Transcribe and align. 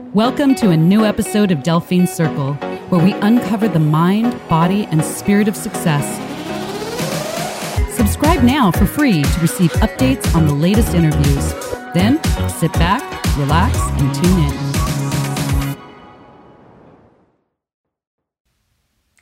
Welcome 0.00 0.54
to 0.56 0.70
a 0.70 0.76
new 0.76 1.04
episode 1.04 1.50
of 1.50 1.64
Delphine 1.64 2.06
Circle, 2.06 2.54
where 2.88 3.04
we 3.04 3.14
uncover 3.14 3.66
the 3.66 3.80
mind, 3.80 4.40
body, 4.48 4.86
and 4.86 5.04
spirit 5.04 5.48
of 5.48 5.56
success. 5.56 6.06
Subscribe 7.96 8.44
now 8.44 8.70
for 8.70 8.86
free 8.86 9.24
to 9.24 9.40
receive 9.40 9.72
updates 9.72 10.32
on 10.36 10.46
the 10.46 10.54
latest 10.54 10.94
interviews. 10.94 11.52
Then 11.94 12.22
sit 12.48 12.72
back, 12.74 13.02
relax, 13.36 13.76
and 14.00 14.14
tune 14.14 14.38
in. 14.38 15.76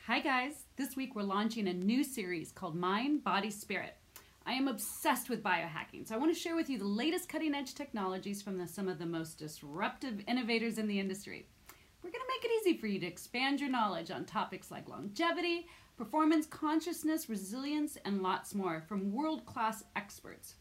Hi, 0.07 0.21
guys. 0.21 0.67
This 0.77 0.95
week 0.95 1.17
we're 1.17 1.23
launching 1.23 1.67
a 1.69 1.73
new 1.73 2.05
series 2.05 2.53
called 2.53 2.77
Mind, 2.77 3.25
Body, 3.25 3.51
Spirit. 3.51 3.97
I 4.49 4.53
am 4.53 4.69
obsessed 4.69 5.29
with 5.29 5.43
biohacking, 5.43 6.07
so 6.07 6.15
I 6.15 6.19
want 6.19 6.33
to 6.33 6.41
share 6.41 6.55
with 6.55 6.71
you 6.71 6.79
the 6.79 6.85
latest 6.85 7.29
cutting 7.29 7.53
edge 7.53 7.75
technologies 7.75 8.43
from 8.43 8.59
the, 8.59 8.69
some 8.69 8.87
of 8.87 9.01
the 9.01 9.05
most 9.05 9.39
disruptive 9.41 10.23
innovators 10.29 10.79
in 10.79 10.87
the 10.87 11.01
industry. 11.01 11.49
We're 12.01 12.13
going 12.13 12.23
to 12.23 12.33
make 12.33 12.45
it 12.45 12.61
easy 12.61 12.79
for 12.79 12.87
you 12.87 13.01
to 13.01 13.07
expand 13.07 13.61
your 13.61 13.71
knowledge 13.71 14.13
on 14.13 14.25
topics 14.25 14.71
like 14.71 14.89
longevity, 14.89 15.67
performance, 15.97 16.47
consciousness, 16.47 17.29
resilience, 17.29 17.99
and 18.05 18.23
lots 18.23 18.55
more 18.55 18.85
from 18.87 19.13
world 19.13 19.45
class 19.47 19.83
experts. 19.97 20.55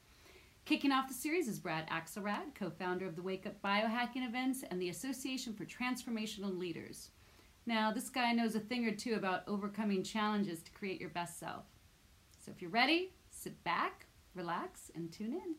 Kicking 0.66 0.92
off 0.92 1.08
the 1.08 1.14
series 1.14 1.48
is 1.48 1.60
Brad 1.60 1.88
Axelrad, 1.88 2.56
co 2.56 2.72
founder 2.72 3.06
of 3.06 3.16
the 3.16 3.22
Wake 3.22 3.46
Up 3.46 3.62
Biohacking 3.62 4.28
Events 4.28 4.64
and 4.72 4.82
the 4.82 4.90
Association 4.90 5.54
for 5.54 5.64
Transformational 5.64 6.58
Leaders. 6.58 7.12
Now, 7.68 7.92
this 7.92 8.10
guy 8.10 8.32
knows 8.32 8.56
a 8.56 8.60
thing 8.60 8.88
or 8.88 8.96
two 8.96 9.14
about 9.14 9.44
overcoming 9.48 10.02
challenges 10.02 10.64
to 10.64 10.72
create 10.72 11.00
your 11.00 11.12
best 11.12 11.40
self. 11.40 11.66
So 12.44 12.52
if 12.52 12.64
you're 12.64 12.72
ready, 12.72 13.12
sit 13.46 13.64
back, 13.64 14.08
relax, 14.34 14.90
and 14.96 15.12
tune 15.12 15.32
in. 15.32 15.54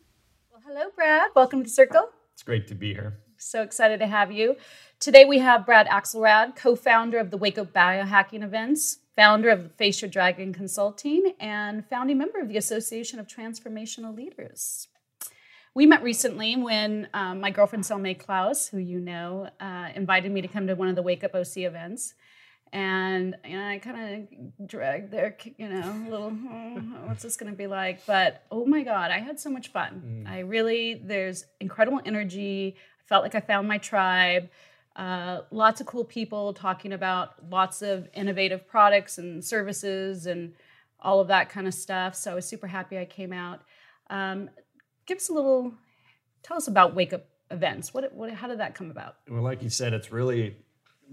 Well, 0.51 0.61
hello, 0.67 0.89
Brad. 0.93 1.31
Welcome 1.33 1.59
to 1.59 1.63
the 1.63 1.69
Circle. 1.69 2.09
It's 2.33 2.43
great 2.43 2.67
to 2.67 2.75
be 2.75 2.93
here. 2.93 3.19
So 3.37 3.61
excited 3.61 4.01
to 4.01 4.07
have 4.07 4.29
you. 4.29 4.57
Today 4.99 5.23
we 5.23 5.37
have 5.37 5.65
Brad 5.65 5.87
Axelrad, 5.87 6.57
co-founder 6.57 7.17
of 7.17 7.31
the 7.31 7.37
Wake 7.37 7.57
Up 7.57 7.71
Biohacking 7.71 8.43
Events, 8.43 8.97
founder 9.15 9.49
of 9.49 9.73
Face 9.75 10.01
Your 10.01 10.11
Dragon 10.11 10.51
Consulting, 10.51 11.31
and 11.39 11.85
founding 11.87 12.17
member 12.17 12.41
of 12.41 12.49
the 12.49 12.57
Association 12.57 13.19
of 13.19 13.27
Transformational 13.27 14.13
Leaders. 14.13 14.89
We 15.73 15.85
met 15.85 16.03
recently 16.03 16.57
when 16.57 17.07
um, 17.13 17.39
my 17.39 17.51
girlfriend 17.51 17.85
Selma 17.85 18.15
Klaus, 18.15 18.67
who 18.67 18.79
you 18.79 18.99
know, 18.99 19.49
uh, 19.61 19.91
invited 19.95 20.33
me 20.33 20.41
to 20.41 20.49
come 20.49 20.67
to 20.67 20.75
one 20.75 20.89
of 20.89 20.97
the 20.97 21.03
Wake 21.03 21.23
Up 21.23 21.33
OC 21.33 21.59
events 21.59 22.15
and 22.73 23.35
you 23.45 23.57
know, 23.57 23.67
I 23.67 23.77
kind 23.79 24.29
of 24.59 24.67
dragged 24.67 25.11
their, 25.11 25.37
you 25.57 25.69
know, 25.69 26.05
little, 26.09 26.33
oh, 26.33 26.81
what's 27.05 27.23
this 27.23 27.37
going 27.37 27.51
to 27.51 27.57
be 27.57 27.67
like? 27.67 28.05
But 28.05 28.43
oh 28.51 28.65
my 28.65 28.83
God, 28.83 29.11
I 29.11 29.19
had 29.19 29.39
so 29.39 29.49
much 29.49 29.69
fun. 29.69 30.25
Mm. 30.25 30.29
I 30.29 30.39
really, 30.39 31.01
there's 31.03 31.45
incredible 31.59 32.01
energy. 32.05 32.75
I 32.77 33.03
felt 33.07 33.23
like 33.23 33.35
I 33.35 33.39
found 33.39 33.67
my 33.67 33.77
tribe. 33.77 34.49
Uh, 34.95 35.41
lots 35.51 35.79
of 35.79 35.87
cool 35.87 36.03
people 36.03 36.53
talking 36.53 36.91
about 36.91 37.49
lots 37.49 37.81
of 37.81 38.09
innovative 38.13 38.67
products 38.67 39.17
and 39.17 39.43
services 39.45 40.25
and 40.25 40.53
all 40.99 41.19
of 41.19 41.27
that 41.27 41.49
kind 41.49 41.67
of 41.67 41.73
stuff. 41.73 42.15
So 42.15 42.31
I 42.31 42.35
was 42.35 42.45
super 42.45 42.67
happy 42.67 42.97
I 42.97 43.05
came 43.05 43.31
out. 43.31 43.61
Um, 44.09 44.49
give 45.05 45.17
us 45.17 45.29
a 45.29 45.33
little, 45.33 45.73
tell 46.43 46.57
us 46.57 46.67
about 46.67 46.95
Wake 46.95 47.13
Up 47.13 47.25
events. 47.51 47.93
What, 47.93 48.11
what, 48.13 48.31
how 48.31 48.47
did 48.47 48.59
that 48.59 48.73
come 48.73 48.89
about? 48.89 49.17
Well, 49.29 49.43
like 49.43 49.61
you 49.61 49.69
said, 49.69 49.93
it's 49.93 50.11
really 50.11 50.57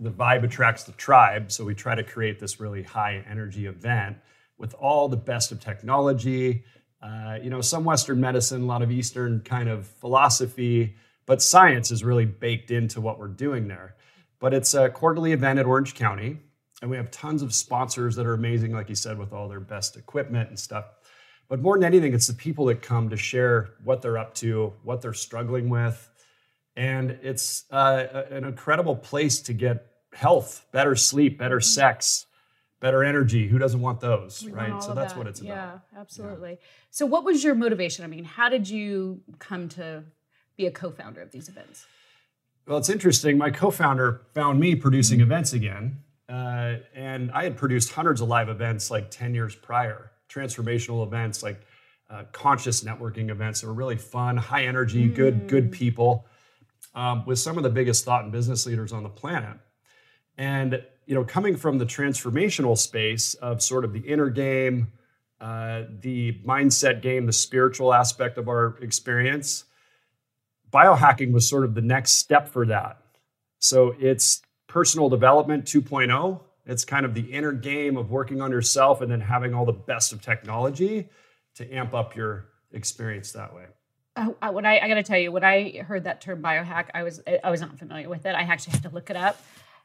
the 0.01 0.11
vibe 0.11 0.45
attracts 0.45 0.85
the 0.85 0.93
tribe. 0.93 1.53
So 1.53 1.65
we 1.65 1.75
try 1.75 1.95
to 1.95 2.03
create 2.03 2.39
this 2.39 2.61
really 2.61 2.83
high 2.83 3.25
energy 3.29 3.67
event 3.67 4.17
with 4.59 4.75
all 4.75 5.09
the 5.09 5.17
best 5.17 5.53
of 5.53 5.61
technology. 5.61 6.65
Uh, 7.03 7.39
you 7.43 7.51
know, 7.51 7.61
some 7.61 7.85
Western 7.85 8.21
medicine, 8.21 8.63
a 8.63 8.67
lot 8.67 8.83
of 8.83 8.91
Eastern 8.91 9.41
kind 9.41 9.69
of 9.69 9.87
philosophy, 9.87 10.97
but 11.27 11.43
science 11.43 11.91
is 11.91 12.03
really 12.03 12.25
baked 12.25 12.71
into 12.71 13.01
what 13.01 13.19
we're 13.19 13.29
doing 13.29 13.69
there. 13.69 13.95
But 14.41 14.55
it's 14.55 14.75
a 14.75 14.89
quarterly 14.89 15.33
event 15.33 15.59
at 15.59 15.67
Orange 15.67 15.95
County, 15.95 16.39
and 16.83 16.91
we 16.91 16.97
have 16.97 17.11
tons 17.11 17.43
of 17.43 17.55
sponsors 17.55 18.17
that 18.17 18.27
are 18.27 18.35
amazing, 18.35 18.73
like 18.73 18.89
you 18.89 18.95
said, 18.95 19.19
with 19.19 19.33
all 19.33 19.49
their 19.49 19.61
best 19.61 19.97
equipment 19.97 20.49
and 20.49 20.59
stuff. 20.59 20.87
But 21.49 21.61
more 21.61 21.77
than 21.77 21.85
anything, 21.85 22.15
it's 22.15 22.27
the 22.27 22.35
people 22.35 22.67
that 22.67 22.83
come 22.83 23.11
to 23.11 23.17
share 23.17 23.71
what 23.85 24.03
they're 24.03 24.19
up 24.19 24.35
to, 24.37 24.73
what 24.83 25.03
they're 25.03 25.13
struggling 25.13 25.69
with, 25.69 26.11
and 26.77 27.19
it's 27.23 27.65
uh, 27.71 28.25
an 28.31 28.45
incredible 28.45 28.97
place 28.97 29.41
to 29.43 29.53
get 29.53 29.87
health, 30.13 30.67
better 30.73 30.97
sleep, 30.97 31.39
better 31.39 31.59
mm-hmm. 31.59 31.63
sex, 31.63 32.27
better 32.81 33.05
energy. 33.05 33.49
Who 33.49 33.59
doesn't 33.59 33.81
want 33.81 34.01
those, 34.01 34.43
we 34.45 34.53
right? 34.53 34.71
Want 34.71 34.83
so 34.83 34.95
that's 34.95 35.13
that. 35.13 35.19
what 35.19 35.27
it's 35.27 35.41
about. 35.41 35.49
Yeah, 35.49 36.01
absolutely. 36.01 36.51
Yeah. 36.51 36.67
So, 36.91 37.07
what 37.07 37.25
was 37.25 37.45
your 37.45 37.55
motivation? 37.55 38.05
I 38.05 38.09
mean, 38.09 38.25
how 38.25 38.49
did 38.49 38.69
you 38.69 39.21
come 39.39 39.69
to 39.71 40.05
be 40.57 40.67
a 40.67 40.71
co-founder 40.71 41.21
of 41.21 41.31
these 41.31 41.49
events? 41.49 41.87
Well, 42.67 42.79
it's 42.79 42.91
interesting. 42.91 43.37
My 43.37 43.51
co-founder 43.51 44.23
found 44.35 44.59
me 44.59 44.75
producing 44.75 45.19
mm-hmm. 45.19 45.31
events 45.31 45.53
again, 45.53 45.99
uh, 46.29 46.77
and 46.95 47.31
I 47.33 47.45
had 47.45 47.57
produced 47.57 47.93
hundreds 47.93 48.21
of 48.21 48.29
live 48.29 48.49
events 48.49 48.91
like 48.91 49.11
ten 49.11 49.35
years 49.35 49.55
prior, 49.55 50.11
transformational 50.29 51.07
events 51.07 51.43
like 51.43 51.61
uh, 52.11 52.25
conscious 52.33 52.83
networking 52.83 53.31
events 53.31 53.61
that 53.61 53.69
were 53.69 53.75
really 53.75 53.97
fun, 53.97 54.37
high 54.37 54.67
energy, 54.67 55.09
mm. 55.09 55.15
good 55.15 55.47
good 55.49 55.71
people 55.71 56.27
um, 56.95 57.25
with 57.27 57.39
some 57.39 57.57
of 57.57 57.63
the 57.63 57.71
biggest 57.71 58.05
thought 58.05 58.25
and 58.25 58.33
business 58.33 58.67
leaders 58.67 58.93
on 58.93 59.03
the 59.03 59.09
planet. 59.09 59.59
And 60.37 60.83
you 61.07 61.15
know, 61.15 61.25
coming 61.25 61.57
from 61.57 61.79
the 61.79 61.85
transformational 61.85 62.79
space 62.79 63.35
of 63.35 63.63
sort 63.63 63.85
of 63.85 63.93
the 63.93 64.01
inner 64.01 64.31
game, 64.31 64.93
uh, 65.41 65.83
the 66.01 66.41
mindset 66.47 67.03
game, 67.03 67.27
the 67.27 67.33
spiritual 67.33 67.93
aspect 67.93 68.39
of 68.39 68.49
our 68.49 68.79
experience, 68.81 69.65
biohacking 70.73 71.33
was 71.33 71.49
sort 71.49 71.65
of 71.65 71.75
the 71.75 71.83
next 71.83 72.13
step 72.13 72.49
for 72.49 72.67
that. 72.67 72.99
So 73.59 73.95
it's 73.99 74.43
personal 74.67 75.09
development 75.09 75.67
2.0. 75.67 76.41
It's 76.67 76.85
kind 76.85 77.05
of 77.05 77.15
the 77.15 77.33
inner 77.33 77.53
game 77.53 77.97
of 77.97 78.11
working 78.11 78.41
on 78.41 78.51
yourself 78.51 79.01
and 79.01 79.11
then 79.11 79.21
having 79.21 79.53
all 79.53 79.67
the 79.67 79.73
best 79.73 80.13
of 80.13 80.23
technology 80.23 81.09
to 81.57 81.75
amp 81.75 81.95
up 81.95 82.17
your 82.17 82.47
experience 82.73 83.33
that 83.33 83.55
way. 83.55 83.65
Uh, 84.17 84.51
when 84.53 84.65
I, 84.65 84.79
I 84.79 84.89
got 84.89 84.95
to 84.95 85.03
tell 85.03 85.19
you, 85.19 85.33
when 85.33 85.43
I 85.43 85.79
heard 85.79 86.05
that 86.05 86.21
term 86.21 86.41
biohack, 86.41 86.87
I 86.95 87.03
was 87.03 87.21
I 87.43 87.51
was 87.51 87.61
not 87.61 87.79
familiar 87.79 88.09
with 88.09 88.27
it. 88.27 88.35
I 88.35 88.43
actually 88.43 88.73
had 88.73 88.83
to 88.85 88.91
look 88.91 89.11
it 89.11 89.17
up, 89.17 89.43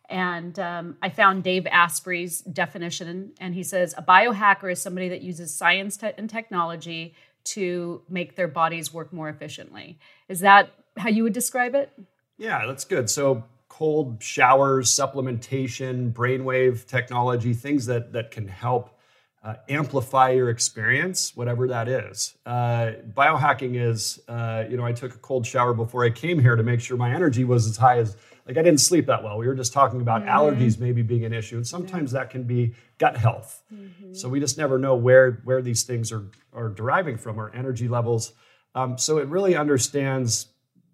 and 0.08 0.58
um, 0.60 0.98
I 1.02 1.10
found 1.10 1.44
Dave 1.44 1.66
Asprey's 1.66 2.42
definition, 2.42 3.32
and 3.40 3.56
he 3.56 3.64
says 3.64 3.96
a 3.98 4.04
biohacker 4.04 4.72
is 4.72 4.82
somebody 4.82 5.10
that 5.10 5.22
uses 5.22 5.54
science 5.54 5.98
te- 5.98 6.12
and 6.18 6.30
technology 6.30 7.16
to 7.46 8.04
make 8.08 8.36
their 8.36 8.48
bodies 8.48 8.94
work 8.94 9.12
more 9.12 9.30
efficiently. 9.30 9.98
Is 10.28 10.42
that 10.42 10.70
how 10.98 11.10
you 11.10 11.24
would 11.24 11.34
describe 11.34 11.74
it? 11.74 11.92
Yeah, 12.38 12.68
that's 12.68 12.86
good. 12.86 13.10
So 13.10 13.46
cold 13.68 14.22
showers, 14.22 14.96
supplementation, 14.96 16.14
brainwave 16.14 16.86
technology, 16.86 17.54
things 17.54 17.88
that 17.88 18.14
that 18.14 18.30
can 18.30 18.48
help 18.48 18.99
uh, 19.42 19.56
amplify 19.70 20.32
your 20.32 20.50
experience, 20.50 21.36
whatever 21.36 21.68
that 21.68 21.88
is. 21.88 22.36
Uh, 22.46 22.92
biohacking 23.14 23.80
is, 23.80 24.20
uh, 24.28 24.66
you 24.70 24.76
know, 24.76 24.86
I 24.86 24.92
took 24.92 25.16
a 25.16 25.18
cold 25.18 25.46
shower 25.46 25.74
before 25.74 26.04
I 26.04 26.10
came 26.10 26.40
here 26.40 26.56
to 26.56 26.64
make 26.64 26.82
sure 26.82 26.98
my 26.98 27.14
energy 27.14 27.46
was 27.46 27.66
as 27.66 27.78
high 27.78 28.00
as, 28.00 28.18
like, 28.46 28.58
I 28.58 28.62
didn't 28.62 28.82
sleep 28.82 29.06
that 29.06 29.24
well. 29.24 29.38
We 29.38 29.48
were 29.48 29.56
just 29.56 29.72
talking 29.72 30.02
about 30.02 30.24
mm-hmm. 30.24 30.30
allergies 30.30 30.78
maybe 30.78 31.04
being 31.04 31.24
an 31.24 31.34
issue, 31.34 31.56
and 31.56 31.66
sometimes 31.66 32.12
that 32.12 32.30
can 32.30 32.44
be 32.44 32.74
gut 32.98 33.16
health. 33.16 33.64
Mm-hmm. 33.74 34.14
So 34.14 34.28
we 34.28 34.40
just 34.42 34.58
never 34.58 34.78
know 34.78 34.96
where 34.96 35.42
where 35.46 35.62
these 35.62 35.84
things 35.84 36.12
are 36.12 36.26
are 36.52 36.70
deriving 36.70 37.18
from, 37.18 37.40
our 37.40 37.54
energy 37.56 37.88
levels. 37.88 38.34
Um, 38.76 38.98
so 38.98 39.20
it 39.20 39.28
really 39.28 39.56
understands 39.56 40.48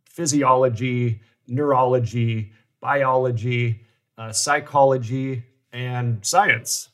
physiology, 0.09 1.22
neurology, 1.47 2.51
biology, 2.79 3.81
uh, 4.17 4.31
psychology, 4.31 5.44
and 5.73 6.25
science 6.25 6.89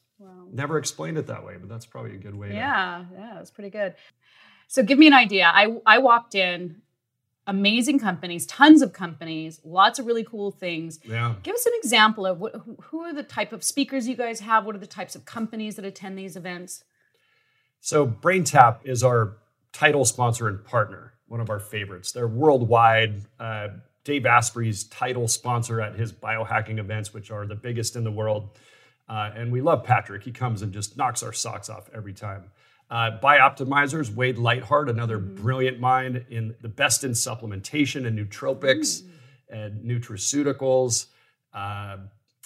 never 0.52 0.78
explained 0.78 1.18
it 1.18 1.28
that 1.28 1.46
way, 1.46 1.56
but 1.60 1.70
that's 1.70 1.86
probably 1.86 2.16
a 2.16 2.18
good 2.18 2.36
way. 2.36 2.54
Yeah, 2.54 3.06
to... 3.10 3.18
yeah, 3.18 3.40
it's 3.40 3.52
pretty 3.52 3.70
good. 3.70 3.96
So 4.68 4.84
give 4.84 4.98
me 4.98 5.08
an 5.08 5.14
idea. 5.14 5.52
I 5.54 5.78
I 5.86 5.98
walked 5.98 6.36
in, 6.36 6.82
amazing 7.48 8.00
companies, 8.00 8.46
tons 8.46 8.82
of 8.82 8.94
companies, 8.94 9.60
lots 9.64 10.00
of 10.00 10.06
really 10.06 10.24
cool 10.24 10.52
things. 10.52 11.00
Yeah. 11.04 11.36
Give 11.44 11.56
us 11.56 11.66
an 11.66 11.74
example 11.76 12.26
of 12.26 12.40
what 12.40 12.56
who 12.84 13.02
are 13.02 13.14
the 13.14 13.24
type 13.24 13.52
of 13.54 13.64
speakers 13.64 14.08
you 14.08 14.16
guys 14.16 14.40
have? 14.40 14.66
What 14.66 14.76
are 14.76 14.80
the 14.80 14.88
types 14.88 15.16
of 15.16 15.26
companies 15.26 15.76
that 15.76 15.86
attend 15.86 16.18
these 16.18 16.36
events? 16.36 16.84
So 17.80 18.06
BrainTap 18.06 18.80
is 18.86 19.04
our 19.04 19.38
title 19.74 20.06
sponsor 20.06 20.48
and 20.48 20.64
partner, 20.64 21.14
one 21.28 21.40
of 21.40 21.50
our 21.50 21.60
favorites. 21.60 22.12
They're 22.12 22.28
worldwide. 22.28 23.26
Uh, 23.40 23.70
Dave 24.04 24.26
Asprey's 24.26 24.86
title 24.86 25.28
sponsor 25.28 25.80
at 25.80 25.96
his 25.96 26.12
biohacking 26.12 26.80
events, 26.80 27.14
which 27.14 27.30
are 27.30 27.46
the 27.46 27.56
biggest 27.56 27.96
in 27.96 28.04
the 28.04 28.12
world. 28.12 28.58
Uh, 29.12 29.30
and 29.36 29.52
we 29.52 29.60
love 29.60 29.84
Patrick. 29.84 30.24
He 30.24 30.32
comes 30.32 30.62
and 30.62 30.72
just 30.72 30.96
knocks 30.96 31.22
our 31.22 31.34
socks 31.34 31.70
off 31.70 31.90
every 31.94 32.14
time. 32.14 32.46
Uh, 32.90 33.20
Bioptimizers, 33.22 34.14
Wade 34.14 34.38
Lightheart, 34.38 34.88
another 34.88 35.20
mm-hmm. 35.20 35.36
brilliant 35.36 35.82
mind 35.82 36.26
in 36.30 36.56
the 36.62 36.70
best 36.70 37.04
in 37.04 37.12
supplementation 37.12 38.08
and 38.08 38.18
nootropics 38.18 39.02
mm. 39.02 39.10
and 39.50 39.84
nutraceuticals. 39.84 41.08
Uh, 41.54 41.98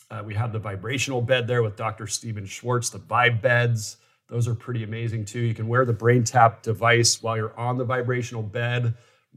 uh, 0.10 0.24
we 0.26 0.34
have 0.34 0.52
the 0.52 0.58
vibrational 0.58 1.22
bed 1.22 1.48
there 1.48 1.62
with 1.62 1.76
Dr. 1.76 2.08
Stephen 2.08 2.48
Schwartz, 2.48 2.90
the 2.90 3.00
Vibe 3.00 3.44
beds. 3.44 3.98
Those 4.28 4.48
are 4.48 4.56
pretty 4.56 4.84
amazing 4.84 5.26
too. 5.26 5.42
You 5.42 5.54
can 5.54 5.68
wear 5.68 5.86
the 5.86 5.94
BrainTap 5.94 6.64
device 6.64 7.22
while 7.22 7.38
you're 7.38 7.58
on 7.60 7.78
the 7.78 7.86
vibrational 7.86 8.42
bed. 8.42 8.96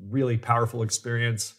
Really 0.09 0.39
powerful 0.39 0.83
experience. 0.83 1.55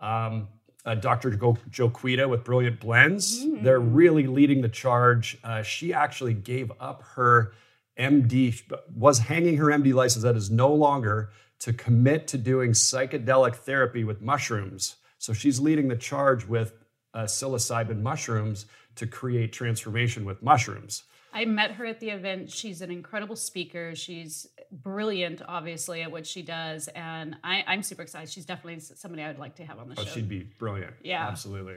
Um, 0.00 0.48
uh, 0.84 0.94
Dr. 0.94 1.30
Jo- 1.30 1.58
Joquita 1.70 2.28
with 2.28 2.44
Brilliant 2.44 2.80
Blends. 2.80 3.44
They're 3.62 3.80
really 3.80 4.26
leading 4.26 4.60
the 4.62 4.68
charge. 4.68 5.38
Uh, 5.42 5.62
she 5.62 5.92
actually 5.94 6.34
gave 6.34 6.70
up 6.80 7.02
her 7.14 7.52
MD, 7.98 8.60
was 8.94 9.18
hanging 9.20 9.56
her 9.56 9.66
MD 9.66 9.94
license 9.94 10.24
that 10.24 10.36
is 10.36 10.50
no 10.50 10.72
longer 10.72 11.30
to 11.60 11.72
commit 11.72 12.26
to 12.28 12.38
doing 12.38 12.72
psychedelic 12.72 13.56
therapy 13.56 14.04
with 14.04 14.20
mushrooms. 14.20 14.96
So 15.18 15.32
she's 15.32 15.60
leading 15.60 15.88
the 15.88 15.96
charge 15.96 16.46
with 16.46 16.74
uh, 17.14 17.22
psilocybin 17.22 18.02
mushrooms 18.02 18.66
to 18.96 19.06
create 19.06 19.52
transformation 19.52 20.24
with 20.24 20.42
mushrooms. 20.42 21.04
I 21.34 21.44
met 21.46 21.72
her 21.72 21.84
at 21.84 21.98
the 22.00 22.10
event. 22.10 22.50
She's 22.50 22.80
an 22.80 22.90
incredible 22.90 23.34
speaker. 23.36 23.94
She's 23.96 24.46
brilliant, 24.70 25.42
obviously, 25.46 26.02
at 26.02 26.10
what 26.12 26.26
she 26.26 26.42
does, 26.42 26.88
and 26.88 27.36
I, 27.42 27.64
I'm 27.66 27.82
super 27.82 28.02
excited. 28.02 28.30
She's 28.30 28.46
definitely 28.46 28.80
somebody 28.80 29.22
I 29.22 29.28
would 29.28 29.38
like 29.40 29.56
to 29.56 29.64
have 29.64 29.78
on 29.80 29.88
the 29.88 29.96
Oh, 29.98 30.04
show. 30.04 30.10
she'd 30.10 30.28
be 30.28 30.44
brilliant. 30.58 30.94
Yeah. 31.02 31.26
Absolutely. 31.26 31.76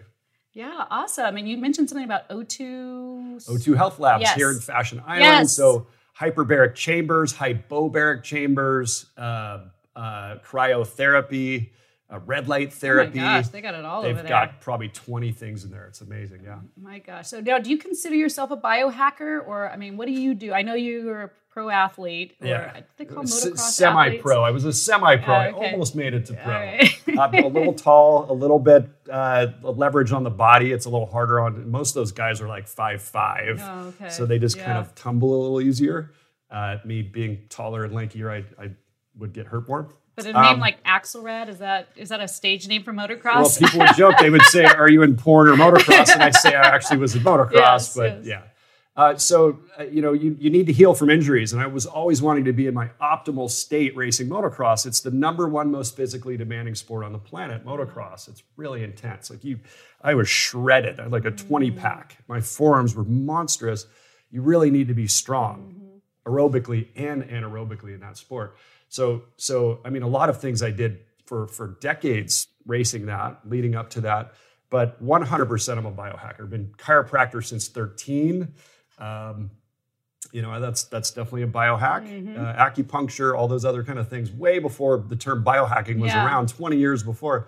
yeah, 0.53 0.85
awesome. 0.91 1.37
And 1.37 1.49
you 1.49 1.57
mentioned 1.57 1.89
something 1.89 2.05
about 2.05 2.29
O2. 2.29 3.47
O2 3.49 3.75
Health 3.75 3.99
Labs 3.99 4.21
Yes. 4.21 4.35
here 4.35 4.49
in 4.51 4.59
Fashion 4.59 5.01
Island. 5.05 5.21
Yes. 5.23 5.53
So 5.53 5.87
hyperbaric 6.19 6.73
chambers, 6.75 7.33
hypobaric 7.33 8.23
chambers, 8.23 9.07
uh, 9.17 9.65
uh, 9.95 10.37
cryotherapy, 10.45 11.71
uh, 12.09 12.19
red 12.25 12.47
light 12.47 12.67
Oh 12.67 12.69
my 12.69 12.75
therapy. 12.75 13.19
gosh, 13.19 13.47
they 13.49 13.61
got 13.61 13.75
it 13.75 13.83
all 13.85 14.01
They've 14.01 14.11
over 14.13 14.21
there. 14.21 14.29
got 14.29 14.61
probably 14.61 14.87
20 14.89 15.31
things 15.33 15.63
in 15.65 15.71
there. 15.71 15.85
It's 15.87 16.01
amazing. 16.01 16.41
Yeah. 16.43 16.59
My 16.81 16.99
gosh. 16.99 17.27
So 17.27 17.41
now, 17.41 17.59
do 17.59 17.69
you 17.69 17.77
consider 17.77 18.15
yourself 18.15 18.51
a 18.51 18.57
biohacker, 18.57 19.45
or 19.45 19.69
I 19.69 19.75
mean, 19.75 19.97
what 19.97 20.07
do 20.07 20.13
you 20.13 20.33
do? 20.33 20.53
I 20.53 20.61
know 20.61 20.73
you're 20.73 21.21
a 21.23 21.31
pro 21.49 21.69
athlete. 21.69 22.35
Or 22.39 22.47
Yeah. 22.47 22.71
I 22.73 22.81
think 22.81 22.85
they 22.97 23.05
call 23.05 23.23
S- 23.23 23.43
motocross 23.45 23.57
Semi 23.59 24.17
pro. 24.19 24.43
I 24.43 24.51
was 24.51 24.63
a 24.63 24.71
semi 24.71 25.15
pro. 25.17 25.33
Oh, 25.33 25.37
I 25.37 25.51
okay. 25.51 25.71
almost 25.71 25.95
made 25.95 26.13
it 26.13 26.25
to 26.27 26.33
pro. 26.35 26.53
Right. 26.53 26.89
I'm 27.19 27.33
a 27.43 27.47
little 27.47 27.73
tall, 27.73 28.31
a 28.31 28.33
little 28.33 28.59
bit 28.59 28.87
uh, 29.11 29.47
leverage 29.63 30.11
on 30.11 30.23
the 30.23 30.29
body. 30.29 30.71
It's 30.71 30.85
a 30.85 30.89
little 30.89 31.07
harder 31.07 31.39
on. 31.41 31.69
Most 31.69 31.89
of 31.89 31.95
those 31.95 32.11
guys 32.11 32.41
are 32.41 32.47
like 32.47 32.67
five 32.67 33.01
five, 33.01 33.59
Oh, 33.63 33.87
okay. 33.99 34.09
so 34.09 34.25
they 34.25 34.37
just 34.39 34.57
kind 34.59 34.77
of 34.77 34.93
tumble 34.95 35.33
a 35.35 35.39
little 35.41 35.59
easier. 35.61 36.11
Uh, 36.49 36.77
me 36.85 37.01
being 37.01 37.39
taller 37.49 37.83
and 37.83 37.93
lankier, 37.93 38.29
I, 38.31 38.63
I 38.63 38.69
would 39.17 39.33
get 39.33 39.47
hurt 39.47 39.67
more. 39.67 39.89
But 40.17 40.25
a 40.25 40.33
name 40.33 40.55
Um, 40.55 40.59
like 40.59 40.83
Axelrad 40.83 41.47
is 41.47 41.59
that 41.59 41.89
is 41.95 42.09
that 42.09 42.19
a 42.21 42.27
stage 42.27 42.67
name 42.67 42.83
for 42.83 42.91
motocross? 42.91 43.35
Well, 43.35 43.51
people 43.59 43.79
would 43.81 43.95
joke. 43.95 44.15
They 44.19 44.31
would 44.31 44.41
say, 44.41 44.65
"Are 44.81 44.89
you 44.89 45.03
in 45.03 45.15
porn 45.15 45.47
or 45.47 45.55
motocross?" 45.55 46.11
And 46.11 46.23
I 46.23 46.31
say, 46.31 46.55
"I 46.55 46.61
actually 46.73 46.97
was 46.97 47.15
in 47.15 47.21
motocross." 47.21 47.53
Yes, 47.53 47.95
but 47.95 48.17
yes. 48.17 48.25
yeah. 48.25 48.41
Uh, 48.95 49.15
so 49.15 49.59
uh, 49.79 49.83
you 49.83 50.01
know, 50.01 50.13
you, 50.13 50.35
you 50.39 50.49
need 50.49 50.65
to 50.65 50.73
heal 50.73 50.95
from 50.95 51.11
injuries, 51.11 51.53
and 51.53 51.61
I 51.61 51.67
was 51.67 51.85
always 51.85 52.19
wanting 52.19 52.45
to 52.45 52.51
be 52.51 52.65
in 52.65 52.73
my 52.73 52.89
optimal 52.99 53.47
state 53.47 53.95
racing 53.95 54.27
motocross. 54.27 54.87
It's 54.87 55.01
the 55.01 55.11
number 55.11 55.47
one 55.47 55.69
most 55.69 55.95
physically 55.95 56.35
demanding 56.35 56.73
sport 56.73 57.05
on 57.05 57.13
the 57.13 57.19
planet. 57.19 57.63
Motocross. 57.63 58.27
It's 58.27 58.41
really 58.55 58.83
intense. 58.83 59.29
Like 59.29 59.43
you, 59.43 59.59
I 60.01 60.15
was 60.15 60.27
shredded. 60.27 60.99
I 60.99 61.03
had 61.03 61.11
like 61.11 61.25
a 61.25 61.31
twenty 61.31 61.69
pack. 61.69 62.17
My 62.27 62.41
forearms 62.41 62.95
were 62.95 63.03
monstrous. 63.03 63.85
You 64.31 64.41
really 64.41 64.71
need 64.71 64.87
to 64.87 64.95
be 64.95 65.05
strong 65.05 66.01
aerobically 66.25 66.87
and 66.95 67.23
anaerobically 67.23 67.93
in 67.93 67.99
that 67.99 68.17
sport. 68.17 68.57
So, 68.89 69.23
so 69.37 69.79
I 69.85 69.89
mean, 69.89 70.03
a 70.03 70.07
lot 70.07 70.29
of 70.29 70.39
things 70.39 70.63
I 70.63 70.71
did 70.71 70.99
for 71.25 71.47
for 71.47 71.77
decades 71.81 72.47
racing 72.65 73.05
that, 73.07 73.39
leading 73.45 73.75
up 73.75 73.89
to 73.91 74.01
that. 74.01 74.33
But 74.69 75.01
100% 75.03 75.77
I'm 75.77 75.85
a 75.85 75.91
biohacker. 75.91 76.49
Been 76.49 76.73
chiropractor 76.77 77.43
since 77.43 77.69
13. 77.69 78.53
Um, 78.99 79.51
you 80.33 80.41
know, 80.41 80.59
that's 80.59 80.83
that's 80.83 81.11
definitely 81.11 81.43
a 81.43 81.47
biohack. 81.47 82.37
Uh, 82.37 82.53
acupuncture, 82.69 83.37
all 83.37 83.47
those 83.47 83.63
other 83.63 83.83
kind 83.83 83.97
of 83.99 84.09
things, 84.09 84.31
way 84.31 84.59
before 84.59 84.97
the 85.07 85.15
term 85.15 85.43
biohacking 85.43 85.99
was 85.99 86.13
Yeah. 86.13 86.25
around, 86.25 86.49
20 86.49 86.77
years 86.77 87.03
before. 87.03 87.47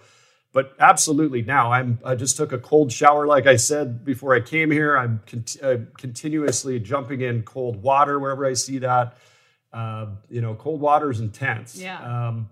But 0.53 0.73
absolutely 0.79 1.41
now, 1.43 1.71
I'm 1.71 1.99
I 2.05 2.15
just 2.15 2.37
took 2.37 2.51
a 2.53 2.57
cold 2.57 2.91
shower, 2.91 3.27
like 3.27 3.45
I 3.47 3.55
said 3.57 4.03
before 4.05 4.33
I 4.33 4.39
came 4.39 4.71
here. 4.71 4.97
I'm 4.97 5.21
uh, 5.61 5.75
continuously 5.97 6.79
jumping 6.79 7.21
in 7.21 7.43
cold 7.43 7.83
water 7.83 8.17
wherever 8.17 8.45
I 8.45 8.53
see 8.53 8.77
that. 8.79 9.17
Uh, 9.71 10.07
you 10.29 10.41
know, 10.41 10.55
cold 10.55 10.81
water 10.81 11.11
is 11.11 11.19
intense. 11.19 11.75
Yeah. 11.75 12.27
Um, 12.27 12.49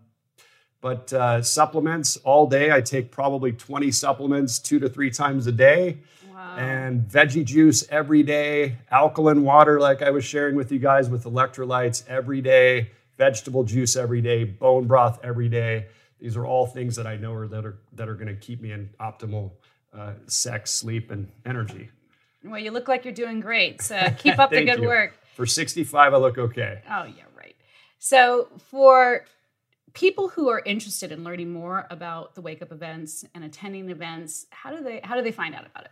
but 0.81 1.12
uh, 1.12 1.42
supplements 1.42 2.18
all 2.18 2.48
day. 2.48 2.72
I 2.72 2.81
take 2.81 3.12
probably 3.12 3.52
20 3.52 3.92
supplements 3.92 4.60
two 4.60 4.80
to 4.80 4.90
three 4.90 5.10
times 5.10 5.48
a 5.48 5.52
day 5.52 5.98
wow. 6.38 6.56
and 6.58 7.02
veggie 7.02 7.44
juice 7.44 7.86
every 7.90 8.24
day, 8.24 8.78
alkaline 8.92 9.44
water, 9.44 9.80
like 9.80 10.02
I 10.02 10.12
was 10.12 10.24
sharing 10.24 10.56
with 10.56 10.72
you 10.72 10.80
guys 10.80 11.10
with 11.10 11.24
electrolytes 11.24 12.08
every 12.08 12.42
day, 12.42 12.92
vegetable 13.18 13.64
juice 13.64 13.96
every 13.96 14.22
day, 14.22 14.44
bone 14.44 14.88
broth 14.88 15.19
every 15.24 15.50
day. 15.50 15.88
These 16.19 16.38
are 16.38 16.46
all 16.46 16.66
things 16.66 16.96
that 16.96 17.08
I 17.08 17.16
know 17.18 17.34
are 17.34 17.48
that 17.48 17.66
are 17.66 17.78
that 17.94 18.08
are 18.08 18.16
going 18.16 18.28
to 18.28 18.36
keep 18.36 18.62
me 18.62 18.72
in 18.72 18.90
optimal 19.00 19.52
uh, 19.94 20.14
sex, 20.25 20.72
sleep, 20.72 21.12
and 21.12 21.31
energy. 21.46 21.90
well, 22.44 22.60
you 22.60 22.72
look 22.72 22.88
like 22.88 23.06
you're 23.06 23.14
doing 23.14 23.40
great. 23.40 23.81
So 23.81 24.00
keep 24.18 24.40
up 24.40 24.50
the 24.52 24.64
good 24.64 24.80
you. 24.80 24.88
work. 24.88 25.18
For 25.38 25.45
65, 25.45 26.16
I 26.16 26.18
look 26.18 26.39
okay. 26.39 26.81
Oh, 26.89 27.04
yeah, 27.04 27.24
right. 27.38 27.56
So, 28.00 28.48
for 28.72 29.24
people 29.94 30.30
who 30.30 30.50
are 30.50 30.63
interested 30.66 31.12
in 31.12 31.24
learning 31.24 31.51
more 31.54 31.86
about 31.92 32.34
the 32.34 32.42
Wake 32.42 32.63
Up 32.63 32.72
events 32.72 33.24
and 33.36 33.44
attending 33.44 33.88
events, 33.92 34.48
how 34.50 34.75
do 34.75 34.84
they 34.84 35.00
how 35.04 35.16
do 35.16 35.22
they 35.22 35.31
find 35.31 35.54
out 35.54 35.68
about 35.68 35.86
it? 35.86 35.92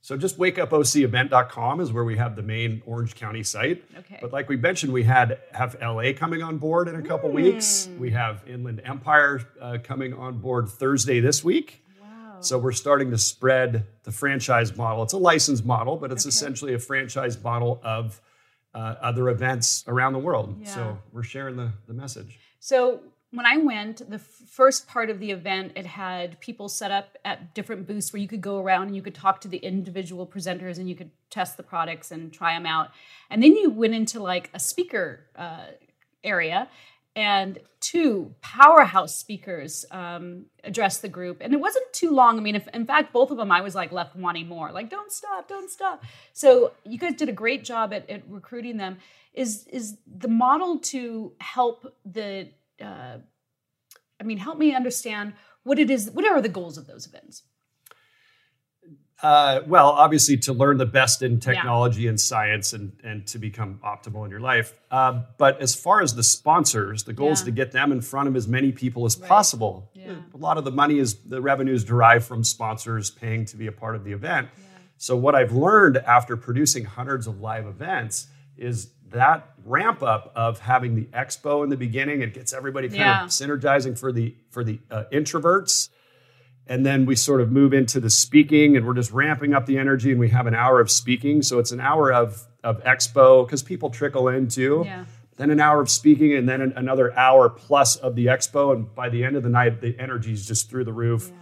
So 0.00 0.16
just 0.16 0.38
wakeupocevent.com 0.38 1.80
is 1.80 1.92
where 1.92 2.04
we 2.04 2.16
have 2.16 2.34
the 2.34 2.42
main 2.42 2.80
Orange 2.86 3.14
County 3.14 3.42
site. 3.42 3.84
Okay. 3.98 4.16
But 4.22 4.32
like 4.32 4.48
we 4.48 4.56
mentioned, 4.56 4.90
we 4.90 5.02
had 5.02 5.38
have 5.52 5.76
LA 5.82 6.12
coming 6.16 6.42
on 6.42 6.56
board 6.56 6.88
in 6.88 6.94
a 6.96 7.02
couple 7.02 7.28
weeks. 7.30 7.90
We 7.98 8.10
have 8.12 8.42
Inland 8.48 8.80
Empire 8.86 9.42
uh, 9.60 9.76
coming 9.84 10.14
on 10.14 10.38
board 10.38 10.70
Thursday 10.70 11.20
this 11.20 11.44
week. 11.44 11.84
Wow. 12.00 12.40
So 12.40 12.56
we're 12.56 12.72
starting 12.72 13.10
to 13.10 13.18
spread 13.18 13.84
the 14.04 14.12
franchise 14.12 14.74
model. 14.78 15.02
It's 15.02 15.12
a 15.12 15.18
license 15.18 15.62
model, 15.62 15.96
but 15.96 16.10
it's 16.10 16.24
Okay. 16.24 16.30
essentially 16.30 16.72
a 16.72 16.78
franchise 16.78 17.42
model 17.42 17.78
of 17.82 18.18
uh, 18.74 18.94
other 19.00 19.28
events 19.28 19.84
around 19.86 20.12
the 20.12 20.18
world. 20.18 20.56
Yeah. 20.60 20.74
So 20.74 20.98
we're 21.12 21.22
sharing 21.22 21.56
the, 21.56 21.72
the 21.86 21.94
message. 21.94 22.38
So 22.60 23.00
when 23.30 23.46
I 23.46 23.58
went, 23.58 24.08
the 24.08 24.16
f- 24.16 24.22
first 24.22 24.88
part 24.88 25.10
of 25.10 25.20
the 25.20 25.30
event, 25.30 25.72
it 25.76 25.86
had 25.86 26.40
people 26.40 26.68
set 26.68 26.90
up 26.90 27.16
at 27.24 27.54
different 27.54 27.86
booths 27.86 28.12
where 28.12 28.20
you 28.20 28.28
could 28.28 28.40
go 28.40 28.58
around 28.58 28.88
and 28.88 28.96
you 28.96 29.02
could 29.02 29.14
talk 29.14 29.40
to 29.42 29.48
the 29.48 29.58
individual 29.58 30.26
presenters 30.26 30.78
and 30.78 30.88
you 30.88 30.94
could 30.94 31.10
test 31.30 31.56
the 31.56 31.62
products 31.62 32.10
and 32.10 32.32
try 32.32 32.54
them 32.54 32.66
out. 32.66 32.90
And 33.30 33.42
then 33.42 33.54
you 33.54 33.70
went 33.70 33.94
into 33.94 34.20
like 34.20 34.50
a 34.54 34.60
speaker 34.60 35.26
uh, 35.36 35.66
area, 36.24 36.68
and 37.18 37.58
two 37.80 38.32
powerhouse 38.42 39.12
speakers 39.16 39.84
um, 39.90 40.44
addressed 40.62 41.02
the 41.02 41.08
group. 41.08 41.38
And 41.40 41.52
it 41.52 41.58
wasn't 41.58 41.92
too 41.92 42.12
long. 42.12 42.38
I 42.38 42.40
mean, 42.40 42.54
if, 42.54 42.68
in 42.68 42.86
fact, 42.86 43.12
both 43.12 43.32
of 43.32 43.38
them, 43.38 43.50
I 43.50 43.60
was 43.60 43.74
like 43.74 43.90
left 43.90 44.14
wanting 44.14 44.46
more. 44.46 44.70
Like, 44.70 44.88
don't 44.88 45.10
stop, 45.10 45.48
don't 45.48 45.68
stop. 45.68 46.04
So 46.32 46.74
you 46.84 46.96
guys 46.96 47.16
did 47.16 47.28
a 47.28 47.32
great 47.32 47.64
job 47.64 47.92
at, 47.92 48.08
at 48.08 48.22
recruiting 48.28 48.76
them. 48.76 48.98
Is 49.34 49.66
is 49.66 49.98
the 50.06 50.28
model 50.28 50.78
to 50.92 51.32
help 51.40 51.92
the 52.04 52.50
uh, 52.80 53.18
I 54.20 54.24
mean, 54.24 54.38
help 54.38 54.56
me 54.56 54.74
understand 54.74 55.32
what 55.64 55.80
it 55.80 55.90
is. 55.90 56.10
What 56.12 56.24
are 56.24 56.40
the 56.40 56.48
goals 56.48 56.78
of 56.78 56.86
those 56.86 57.06
events? 57.06 57.42
Uh, 59.20 59.60
well, 59.66 59.88
obviously, 59.88 60.36
to 60.36 60.52
learn 60.52 60.76
the 60.76 60.86
best 60.86 61.22
in 61.22 61.40
technology 61.40 62.06
and 62.06 62.20
science 62.20 62.72
and, 62.72 62.92
and 63.02 63.26
to 63.26 63.38
become 63.38 63.80
optimal 63.84 64.24
in 64.24 64.30
your 64.30 64.38
life. 64.38 64.72
Um, 64.92 65.24
but 65.38 65.60
as 65.60 65.74
far 65.74 66.00
as 66.02 66.14
the 66.14 66.22
sponsors, 66.22 67.02
the 67.02 67.12
goal 67.12 67.32
is 67.32 67.42
to 67.42 67.50
get 67.50 67.72
them 67.72 67.90
in 67.90 68.00
front 68.00 68.28
of 68.28 68.36
as 68.36 68.46
many 68.46 68.70
people 68.70 69.04
as 69.06 69.18
Right. 69.18 69.28
possible. 69.28 69.90
Yeah. 69.92 70.14
A 70.32 70.36
lot 70.36 70.56
of 70.56 70.64
the 70.64 70.70
money 70.70 70.98
is 71.00 71.16
the 71.24 71.40
revenues 71.40 71.82
derived 71.84 72.26
from 72.26 72.44
sponsors 72.44 73.10
paying 73.10 73.44
to 73.46 73.56
be 73.56 73.66
a 73.66 73.72
part 73.72 73.96
of 73.96 74.04
the 74.04 74.12
event. 74.12 74.48
So, 74.98 75.16
what 75.16 75.34
I've 75.34 75.52
learned 75.52 75.96
after 75.96 76.36
producing 76.36 76.84
hundreds 76.84 77.26
of 77.26 77.40
live 77.40 77.66
events 77.66 78.28
is 78.56 78.92
that 79.10 79.48
ramp 79.64 80.02
up 80.02 80.32
of 80.36 80.60
having 80.60 80.94
the 80.94 81.04
expo 81.06 81.64
in 81.64 81.70
the 81.70 81.76
beginning, 81.76 82.20
it 82.22 82.34
gets 82.34 82.52
everybody 82.52 82.86
kind 82.88 83.00
Yeah. 83.00 83.24
of 83.24 83.30
synergizing 83.30 83.98
for 83.98 84.12
the 84.12 84.36
for 84.50 84.62
the 84.62 84.78
uh, 84.92 85.04
introverts 85.12 85.88
and 86.68 86.84
then 86.84 87.06
we 87.06 87.16
sort 87.16 87.40
of 87.40 87.50
move 87.50 87.72
into 87.72 87.98
the 88.00 88.10
speaking 88.10 88.76
and 88.76 88.86
we're 88.86 88.94
just 88.94 89.10
ramping 89.12 89.54
up 89.54 89.66
the 89.66 89.78
energy 89.78 90.10
and 90.10 90.20
we 90.20 90.28
have 90.28 90.46
an 90.46 90.54
hour 90.54 90.80
of 90.80 90.90
speaking 90.90 91.42
so 91.42 91.58
it's 91.58 91.72
an 91.72 91.80
hour 91.80 92.12
of 92.12 92.46
of 92.64 92.82
expo 92.84 93.46
because 93.46 93.62
people 93.62 93.90
trickle 93.90 94.28
in 94.28 94.48
too 94.48 94.82
Yeah. 94.84 95.04
then 95.36 95.50
an 95.50 95.60
hour 95.60 95.80
of 95.80 95.88
speaking 95.88 96.32
and 96.34 96.48
then 96.48 96.60
an- 96.60 96.72
another 96.76 97.16
hour 97.18 97.48
plus 97.48 97.96
of 97.96 98.14
the 98.16 98.26
expo 98.26 98.74
and 98.74 98.94
by 98.94 99.08
the 99.08 99.24
end 99.24 99.36
of 99.36 99.42
the 99.42 99.48
night 99.48 99.80
the 99.80 99.96
energy 99.98 100.32
is 100.32 100.46
just 100.46 100.68
through 100.70 100.84
the 100.84 100.92
roof 100.92 101.28
Yeah 101.30 101.34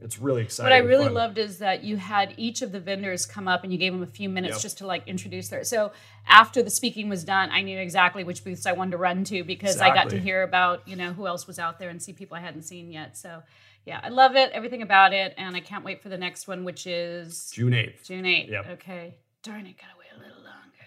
it's 0.00 0.20
really 0.20 0.42
exciting 0.42 0.70
What 0.70 0.72
I 0.76 0.86
really 0.86 1.06
fun. 1.06 1.14
loved 1.14 1.38
is 1.38 1.58
that 1.58 1.82
you 1.82 1.96
had 1.96 2.32
each 2.36 2.62
of 2.62 2.70
the 2.70 2.78
vendors 2.78 3.26
come 3.26 3.48
up 3.48 3.64
and 3.64 3.72
you 3.72 3.78
gave 3.80 3.92
them 3.92 4.04
a 4.04 4.06
few 4.06 4.28
minutes 4.28 4.54
Yep. 4.58 4.62
just 4.62 4.78
to 4.78 4.86
like 4.86 5.02
introduce 5.08 5.48
their. 5.48 5.64
So 5.64 5.90
after 6.28 6.62
the 6.62 6.70
speaking 6.70 7.08
was 7.08 7.24
done, 7.24 7.50
I 7.50 7.62
knew 7.62 7.76
exactly 7.80 8.22
which 8.22 8.44
booths 8.44 8.64
I 8.64 8.70
wanted 8.74 8.92
to 8.92 8.96
run 8.98 9.24
to 9.24 9.42
because 9.42 9.80
I 9.80 9.92
got 9.92 10.10
to 10.10 10.20
hear 10.20 10.44
about 10.44 10.86
you 10.86 10.94
know 10.94 11.12
who 11.12 11.26
else 11.26 11.48
was 11.48 11.58
out 11.58 11.80
there 11.80 11.88
and 11.88 12.00
see 12.00 12.12
people 12.12 12.36
I 12.36 12.40
hadn't 12.40 12.62
seen 12.62 12.92
yet. 12.92 13.16
So 13.16 13.42
yeah, 13.88 14.00
I 14.02 14.10
love 14.10 14.36
it, 14.36 14.50
everything 14.52 14.82
about 14.82 15.14
it, 15.14 15.32
and 15.38 15.56
I 15.56 15.60
can't 15.60 15.82
wait 15.82 16.02
for 16.02 16.10
the 16.10 16.18
next 16.18 16.46
one, 16.46 16.62
which 16.62 16.86
is 16.86 17.50
june 17.54 17.72
8th 17.72 18.04
June 18.04 18.24
8th. 18.24 18.50
Yep. 18.50 18.66
Okay. 18.72 19.16
Darn 19.42 19.64
it, 19.64 19.76
gotta 19.78 19.94
wait 19.98 20.08
a 20.14 20.18
little 20.18 20.42
longer. 20.42 20.86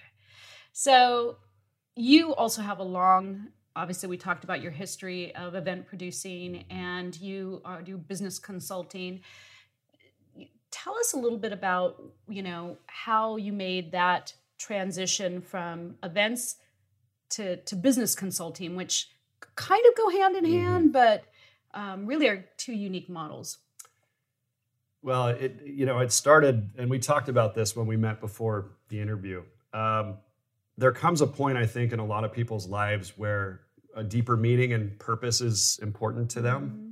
So 0.72 1.38
you 1.96 2.36
also 2.36 2.62
have 2.62 2.78
a 2.78 2.84
long, 2.84 3.48
obviously 3.76 4.08
we 4.08 4.18
talked 4.18 4.44
about 4.44 4.62
your 4.62 4.70
history 4.70 5.36
of 5.36 5.56
event 5.56 5.88
producing 5.88 6.66
and 6.70 7.20
you 7.20 7.64
are, 7.66 7.82
do 7.82 7.98
business 7.98 8.38
consulting. 8.38 9.22
Tell 10.70 10.96
us 11.00 11.14
a 11.14 11.18
little 11.18 11.40
bit 11.40 11.52
about, 11.52 12.00
you 12.30 12.44
know, 12.44 12.78
how 12.86 13.38
you 13.38 13.52
made 13.52 13.94
that 13.94 14.36
transition 14.60 15.42
from 15.42 15.96
events 16.04 16.58
to, 17.32 17.58
to 17.58 17.76
business 17.76 18.14
consulting, 18.14 18.76
which 18.76 19.10
kind 19.56 19.84
of 19.90 19.98
go 19.98 20.10
hand 20.10 20.36
in 20.36 20.44
mm-hmm. 20.44 20.54
hand, 20.54 20.94
but 20.94 21.24
um, 21.74 22.06
really 22.06 22.28
are 22.28 22.46
two 22.58 22.74
unique 22.74 23.10
models. 23.10 23.58
Well, 25.02 25.28
it 25.28 25.62
you 25.66 25.86
know 25.86 26.00
it 26.00 26.12
started, 26.12 26.72
and 26.78 26.90
we 26.90 27.00
talked 27.00 27.30
about 27.30 27.56
this 27.56 27.76
when 27.76 27.88
we 27.88 27.98
met 27.98 28.22
before 28.22 28.72
the 28.90 29.00
interview. 29.00 29.44
Um, 29.74 30.18
there 30.78 30.92
comes 30.92 31.22
a 31.22 31.28
point, 31.28 31.58
I 31.58 31.66
think, 31.66 31.92
in 31.92 32.00
a 32.00 32.06
lot 32.06 32.24
of 32.24 32.32
people's 32.32 32.68
lives 32.68 33.18
where 33.18 33.62
a 33.96 34.04
deeper 34.04 34.38
meaning 34.38 34.74
and 34.74 34.98
purpose 35.00 35.42
is 35.42 35.80
important 35.82 36.30
to 36.32 36.42
them. 36.42 36.70
Mm-hmm. 36.70 36.88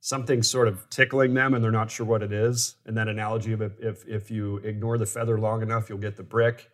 Something 0.00 0.42
sort 0.42 0.68
of 0.68 0.88
tickling 0.88 1.34
them, 1.34 1.54
and 1.54 1.62
they're 1.62 1.72
not 1.72 1.90
sure 1.90 2.06
what 2.06 2.22
it 2.22 2.32
is. 2.32 2.76
And 2.86 2.96
that 2.96 3.08
analogy 3.08 3.52
of 3.52 3.60
if 3.60 4.06
if 4.06 4.30
you 4.30 4.58
ignore 4.58 4.96
the 4.96 5.06
feather 5.06 5.38
long 5.38 5.62
enough, 5.62 5.88
you'll 5.88 5.98
get 5.98 6.16
the 6.16 6.22
brick. 6.22 6.70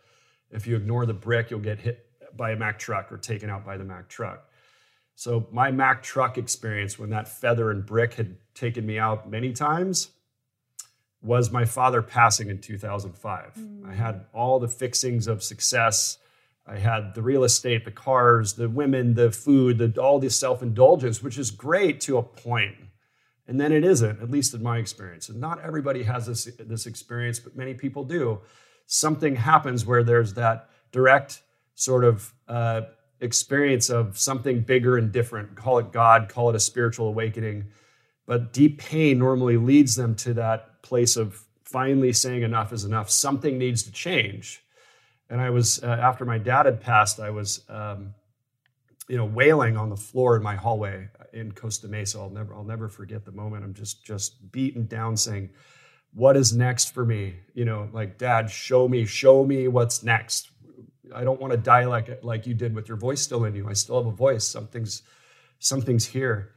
If 0.50 0.66
you 0.66 0.76
ignore 0.76 1.06
the 1.06 1.14
brick, 1.14 1.50
you'll 1.50 1.60
get 1.60 1.80
hit 1.80 2.06
by 2.36 2.50
a 2.50 2.56
Mack 2.56 2.78
truck 2.78 3.10
or 3.10 3.16
taken 3.16 3.48
out 3.48 3.64
by 3.64 3.76
the 3.76 3.84
Mack 3.84 4.08
truck. 4.08 4.48
So 5.14 5.46
my 5.52 5.70
Mack 5.70 6.02
truck 6.02 6.38
experience, 6.38 6.98
when 6.98 7.10
that 7.10 7.28
feather 7.28 7.70
and 7.70 7.84
brick 7.86 8.14
had 8.14 8.36
taken 8.54 8.84
me 8.84 8.98
out 8.98 9.30
many 9.30 9.52
times, 9.52 10.10
was 11.22 11.50
my 11.50 11.64
father 11.64 12.02
passing 12.02 12.50
in 12.50 12.58
2005. 12.60 13.54
Mm. 13.54 13.88
I 13.88 13.94
had 13.94 14.26
all 14.34 14.58
the 14.58 14.68
fixings 14.68 15.26
of 15.26 15.42
success. 15.42 16.18
I 16.66 16.78
had 16.78 17.14
the 17.14 17.22
real 17.22 17.44
estate, 17.44 17.84
the 17.84 17.90
cars, 17.90 18.54
the 18.54 18.68
women, 18.68 19.14
the 19.14 19.30
food, 19.30 19.78
the, 19.78 20.00
all 20.00 20.18
this 20.18 20.36
self 20.38 20.62
indulgence, 20.62 21.22
which 21.22 21.38
is 21.38 21.50
great 21.50 22.00
to 22.02 22.18
a 22.18 22.22
point. 22.22 22.76
And 23.46 23.60
then 23.60 23.72
it 23.72 23.84
isn't, 23.84 24.22
at 24.22 24.30
least 24.30 24.54
in 24.54 24.62
my 24.62 24.78
experience. 24.78 25.28
And 25.28 25.40
not 25.40 25.60
everybody 25.62 26.02
has 26.04 26.26
this, 26.26 26.48
this 26.58 26.86
experience, 26.86 27.38
but 27.38 27.56
many 27.56 27.74
people 27.74 28.04
do. 28.04 28.40
Something 28.86 29.36
happens 29.36 29.84
where 29.84 30.02
there's 30.02 30.34
that 30.34 30.70
direct 30.92 31.42
sort 31.74 32.04
of 32.04 32.32
uh, 32.48 32.82
experience 33.20 33.90
of 33.90 34.18
something 34.18 34.60
bigger 34.60 34.96
and 34.98 35.12
different. 35.12 35.56
Call 35.56 35.78
it 35.78 35.92
God, 35.92 36.28
call 36.28 36.50
it 36.50 36.56
a 36.56 36.60
spiritual 36.60 37.08
awakening. 37.08 37.66
But 38.26 38.52
deep 38.52 38.78
pain 38.78 39.18
normally 39.18 39.56
leads 39.56 39.96
them 39.96 40.14
to 40.16 40.34
that 40.34 40.82
place 40.82 41.16
of 41.16 41.44
finally 41.64 42.12
saying 42.12 42.42
enough 42.42 42.72
is 42.72 42.84
enough. 42.84 43.10
Something 43.10 43.58
needs 43.58 43.82
to 43.84 43.92
change. 43.92 44.62
And 45.28 45.40
I 45.40 45.50
was, 45.50 45.82
uh, 45.82 45.86
after 45.86 46.24
my 46.24 46.38
dad 46.38 46.66
had 46.66 46.80
passed, 46.80 47.18
I 47.18 47.30
was, 47.30 47.64
um, 47.68 48.14
you 49.08 49.16
know, 49.16 49.24
wailing 49.24 49.76
on 49.76 49.90
the 49.90 49.96
floor 49.96 50.36
in 50.36 50.42
my 50.42 50.54
hallway 50.54 51.08
in 51.32 51.52
Costa 51.52 51.88
Mesa. 51.88 52.18
I'll 52.18 52.30
never, 52.30 52.54
I'll 52.54 52.64
never 52.64 52.88
forget 52.88 53.24
the 53.24 53.32
moment. 53.32 53.64
I'm 53.64 53.74
just, 53.74 54.04
just 54.04 54.50
beaten 54.52 54.86
down 54.86 55.16
saying, 55.16 55.50
what 56.12 56.36
is 56.36 56.54
next 56.54 56.94
for 56.94 57.04
me? 57.04 57.34
You 57.54 57.64
know, 57.64 57.88
like, 57.92 58.18
dad, 58.18 58.50
show 58.50 58.86
me, 58.86 59.04
show 59.04 59.44
me 59.44 59.66
what's 59.68 60.02
next. 60.02 60.50
I 61.14 61.24
don't 61.24 61.40
want 61.40 61.52
to 61.52 61.56
die 61.56 61.84
like, 61.84 62.22
like 62.22 62.46
you 62.46 62.54
did 62.54 62.74
with 62.74 62.88
your 62.88 62.96
voice 62.96 63.20
still 63.20 63.44
in 63.44 63.54
you. 63.54 63.68
I 63.68 63.72
still 63.72 63.96
have 63.96 64.06
a 64.06 64.16
voice. 64.16 64.44
Something's, 64.44 65.02
something's 65.58 66.06
here. 66.06 66.52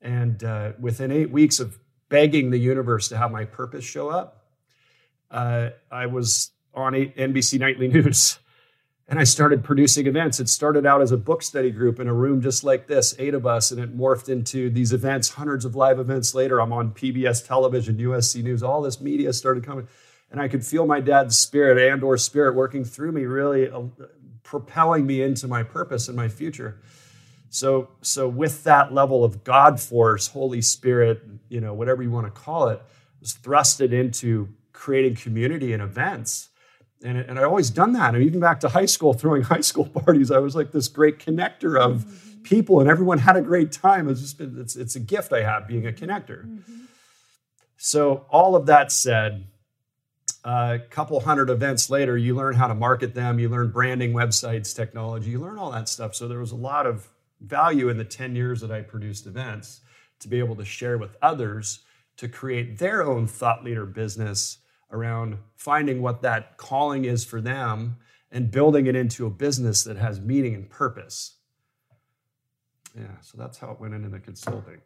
And 0.00 0.42
uh, 0.42 0.72
within 0.78 1.10
eight 1.10 1.30
weeks 1.30 1.60
of 1.60 1.78
begging 2.08 2.50
the 2.50 2.58
universe 2.58 3.08
to 3.08 3.16
have 3.16 3.30
my 3.30 3.44
purpose 3.44 3.84
show 3.84 4.08
up. 4.08 4.44
Uh, 5.30 5.70
I 5.90 6.06
was 6.06 6.52
on 6.74 6.92
NBC 6.92 7.58
Nightly 7.58 7.88
News 7.88 8.38
and 9.08 9.18
I 9.18 9.24
started 9.24 9.64
producing 9.64 10.06
events. 10.06 10.40
It 10.40 10.48
started 10.48 10.86
out 10.86 11.02
as 11.02 11.12
a 11.12 11.16
book 11.16 11.42
study 11.42 11.70
group 11.70 11.98
in 12.00 12.08
a 12.08 12.14
room 12.14 12.40
just 12.40 12.64
like 12.64 12.86
this, 12.86 13.14
eight 13.18 13.34
of 13.34 13.46
us, 13.46 13.70
and 13.70 13.80
it 13.80 13.96
morphed 13.96 14.28
into 14.28 14.70
these 14.70 14.92
events, 14.92 15.30
hundreds 15.30 15.64
of 15.64 15.74
live 15.74 15.98
events 15.98 16.34
later. 16.34 16.60
I'm 16.60 16.72
on 16.72 16.92
PBS 16.92 17.46
television, 17.46 17.96
USC 17.98 18.42
News, 18.42 18.62
all 18.62 18.82
this 18.82 19.00
media 19.00 19.32
started 19.32 19.64
coming. 19.64 19.88
And 20.30 20.40
I 20.40 20.48
could 20.48 20.64
feel 20.64 20.86
my 20.86 21.00
dad's 21.00 21.38
spirit 21.38 21.78
and 21.78 22.02
or 22.02 22.16
spirit 22.18 22.54
working 22.54 22.84
through 22.84 23.12
me, 23.12 23.24
really 23.24 23.70
uh, 23.70 23.82
propelling 24.42 25.06
me 25.06 25.22
into 25.22 25.46
my 25.48 25.62
purpose 25.62 26.08
and 26.08 26.16
my 26.16 26.28
future. 26.28 26.80
So, 27.48 27.90
so 28.02 28.28
with 28.28 28.64
that 28.64 28.92
level 28.92 29.24
of 29.24 29.44
God 29.44 29.80
force, 29.80 30.28
Holy 30.28 30.60
Spirit, 30.60 31.22
you 31.48 31.60
know, 31.60 31.74
whatever 31.74 32.02
you 32.02 32.10
want 32.10 32.26
to 32.26 32.30
call 32.30 32.68
it, 32.68 32.82
was 33.20 33.34
thrusted 33.34 33.92
into 33.92 34.48
creating 34.72 35.16
community 35.16 35.72
and 35.72 35.82
events. 35.82 36.50
And, 37.02 37.18
and 37.18 37.38
I 37.38 37.44
always 37.44 37.70
done 37.70 37.92
that. 37.92 38.14
And 38.14 38.24
even 38.24 38.40
back 38.40 38.60
to 38.60 38.68
high 38.68 38.86
school, 38.86 39.14
throwing 39.14 39.42
high 39.54 39.60
school 39.60 39.86
parties, 39.86 40.30
I 40.30 40.38
was 40.38 40.54
like 40.56 40.72
this 40.72 40.88
great 40.88 41.18
connector 41.18 41.80
of 41.80 42.04
mm-hmm. 42.04 42.42
people, 42.42 42.80
and 42.80 42.90
everyone 42.90 43.18
had 43.18 43.36
a 43.36 43.42
great 43.42 43.72
time. 43.72 44.08
It's 44.08 44.20
just 44.20 44.38
been, 44.38 44.58
it's, 44.60 44.76
it's 44.76 44.96
a 44.96 45.00
gift 45.00 45.32
I 45.32 45.42
have 45.42 45.66
being 45.66 45.86
a 45.86 45.92
connector. 45.92 46.44
Mm-hmm. 46.44 46.84
So 47.76 48.26
all 48.30 48.56
of 48.56 48.66
that 48.66 48.90
said, 48.90 49.46
a 50.44 50.80
couple 50.90 51.18
hundred 51.20 51.50
events 51.50 51.90
later, 51.90 52.16
you 52.16 52.34
learn 52.34 52.54
how 52.54 52.68
to 52.68 52.74
market 52.74 53.14
them, 53.14 53.38
you 53.38 53.48
learn 53.48 53.70
branding, 53.70 54.12
websites, 54.12 54.74
technology, 54.74 55.30
you 55.30 55.40
learn 55.40 55.58
all 55.58 55.72
that 55.72 55.88
stuff. 55.88 56.14
So 56.14 56.28
there 56.28 56.38
was 56.38 56.52
a 56.52 56.56
lot 56.56 56.86
of 56.86 57.08
value 57.40 57.88
in 57.88 57.98
the 57.98 58.04
10 58.04 58.36
years 58.36 58.60
that 58.60 58.70
I 58.70 58.82
produced 58.82 59.26
events 59.26 59.80
to 60.20 60.28
be 60.28 60.38
able 60.38 60.56
to 60.56 60.64
share 60.64 60.98
with 60.98 61.16
others 61.20 61.80
to 62.16 62.28
create 62.28 62.78
their 62.78 63.04
own 63.04 63.26
thought 63.26 63.64
leader 63.64 63.84
business 63.84 64.58
around 64.90 65.38
finding 65.56 66.00
what 66.00 66.22
that 66.22 66.56
calling 66.56 67.04
is 67.04 67.24
for 67.24 67.40
them 67.40 67.96
and 68.30 68.50
building 68.50 68.86
it 68.86 68.96
into 68.96 69.26
a 69.26 69.30
business 69.30 69.84
that 69.84 69.96
has 69.96 70.20
meaning 70.20 70.54
and 70.54 70.70
purpose. 70.70 71.36
Yeah, 72.96 73.20
so 73.20 73.36
that's 73.36 73.58
how 73.58 73.72
it 73.72 73.80
went 73.80 73.94
into 73.94 74.08
the 74.08 74.20
consulting. 74.20 74.80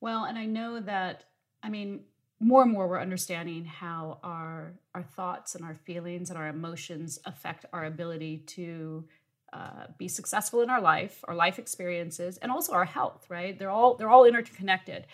Well, 0.00 0.24
and 0.24 0.38
I 0.38 0.44
know 0.44 0.80
that, 0.80 1.24
I 1.62 1.68
mean, 1.68 2.00
more 2.40 2.62
and 2.62 2.72
more 2.72 2.88
we're 2.88 3.00
understanding 3.00 3.64
how 3.64 4.18
our 4.22 4.74
our 4.94 5.02
thoughts 5.02 5.54
and 5.54 5.64
our 5.64 5.74
feelings 5.74 6.30
and 6.30 6.38
our 6.38 6.48
emotions 6.48 7.18
affect 7.24 7.64
our 7.72 7.84
ability 7.84 8.38
to 8.38 9.04
uh, 9.52 9.86
be 9.98 10.08
successful 10.08 10.62
in 10.62 10.70
our 10.70 10.80
life, 10.80 11.24
our 11.28 11.34
life 11.34 11.60
experiences, 11.60 12.38
and 12.38 12.50
also 12.50 12.72
our 12.72 12.84
health. 12.84 13.26
Right? 13.28 13.58
They're 13.58 13.70
all 13.70 13.94
they're 13.94 14.10
all 14.10 14.24
interconnected. 14.24 15.06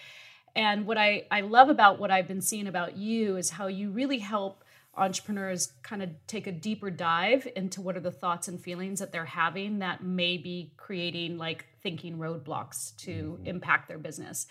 And 0.57 0.87
what 0.87 0.99
I 0.99 1.25
I 1.31 1.43
love 1.43 1.69
about 1.69 2.00
what 2.00 2.11
I've 2.11 2.27
been 2.27 2.41
seeing 2.41 2.67
about 2.67 2.97
you 2.97 3.37
is 3.37 3.50
how 3.50 3.67
you 3.67 3.91
really 3.91 4.19
help 4.19 4.65
entrepreneurs 4.97 5.73
kind 5.83 6.03
of 6.03 6.11
take 6.27 6.47
a 6.47 6.53
deeper 6.53 6.91
dive 6.91 7.47
into 7.55 7.81
what 7.81 7.97
are 7.97 8.00
the 8.00 8.11
thoughts 8.11 8.49
and 8.49 8.61
feelings 8.61 8.99
that 8.99 9.12
they're 9.12 9.25
having 9.25 9.79
that 9.79 10.03
may 10.03 10.37
be 10.37 10.73
creating 10.77 11.39
like 11.39 11.67
thinking 11.83 12.19
roadblocks 12.19 12.97
to 12.97 13.11
mm-hmm. 13.11 13.47
impact 13.47 13.89
their 13.89 13.99
business. 13.99 14.47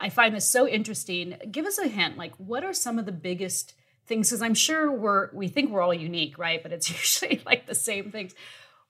I 0.00 0.08
find 0.08 0.34
this 0.34 0.48
so 0.48 0.66
interesting. 0.66 1.36
Give 1.50 1.66
us 1.66 1.78
a 1.78 1.86
hint. 1.86 2.16
Like, 2.16 2.34
what 2.36 2.64
are 2.64 2.72
some 2.72 2.98
of 2.98 3.04
the 3.04 3.12
biggest 3.12 3.74
things? 4.06 4.30
Because 4.30 4.42
I'm 4.42 4.54
sure 4.54 4.90
we're 4.90 5.30
we 5.32 5.48
think 5.48 5.70
we're 5.70 5.82
all 5.82 5.94
unique, 5.94 6.38
right? 6.38 6.62
But 6.62 6.72
it's 6.72 6.90
usually 6.90 7.42
like 7.44 7.66
the 7.66 7.74
same 7.74 8.10
things. 8.10 8.34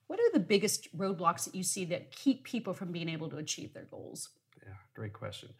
What 0.06 0.20
are 0.20 0.32
the 0.32 0.40
biggest 0.40 0.96
roadblocks 0.96 1.44
that 1.44 1.54
you 1.54 1.62
see 1.62 1.84
that 1.86 2.10
keep 2.10 2.44
people 2.44 2.74
from 2.74 2.90
being 2.92 3.08
able 3.08 3.28
to 3.30 3.36
achieve 3.36 3.74
their 3.74 3.84
goals? 3.84 4.30
Yeah, 4.62 4.72
great 4.94 5.12
question. 5.12 5.50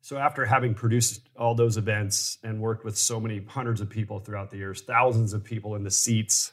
So, 0.00 0.18
after 0.18 0.44
having 0.44 0.74
produced 0.74 1.28
all 1.34 1.54
those 1.54 1.78
events 1.78 2.36
and 2.42 2.60
worked 2.60 2.84
with 2.84 2.98
so 2.98 3.18
many 3.18 3.42
hundreds 3.46 3.80
of 3.80 3.88
people 3.88 4.20
throughout 4.20 4.50
the 4.50 4.58
years, 4.58 4.82
thousands 4.82 5.32
of 5.32 5.42
people 5.42 5.76
in 5.76 5.82
the 5.82 5.90
seats, 5.90 6.52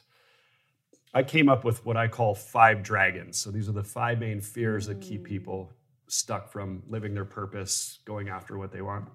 I 1.12 1.22
came 1.22 1.50
up 1.50 1.62
with 1.62 1.84
what 1.84 1.98
I 1.98 2.08
call 2.08 2.34
five 2.34 2.82
dragons. 2.82 3.36
So, 3.36 3.50
these 3.50 3.68
are 3.68 3.72
the 3.72 3.84
five 3.84 4.18
main 4.18 4.40
fears 4.40 4.86
that 4.86 5.02
keep 5.02 5.22
mm. 5.22 5.24
people 5.24 5.70
stuck 6.12 6.50
from 6.52 6.82
living 6.88 7.14
their 7.14 7.24
purpose, 7.24 7.98
going 8.04 8.28
after 8.28 8.58
what 8.58 8.70
they 8.70 8.82
want. 8.82 9.08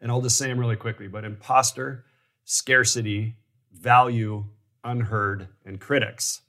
And 0.00 0.10
I'll 0.10 0.20
just 0.20 0.36
say 0.36 0.48
them 0.48 0.58
really 0.58 0.76
quickly, 0.76 1.06
but 1.06 1.24
imposter, 1.24 2.04
scarcity, 2.44 3.36
value, 3.72 4.44
unheard, 4.82 5.48
and 5.64 5.80
critics. 5.80 6.40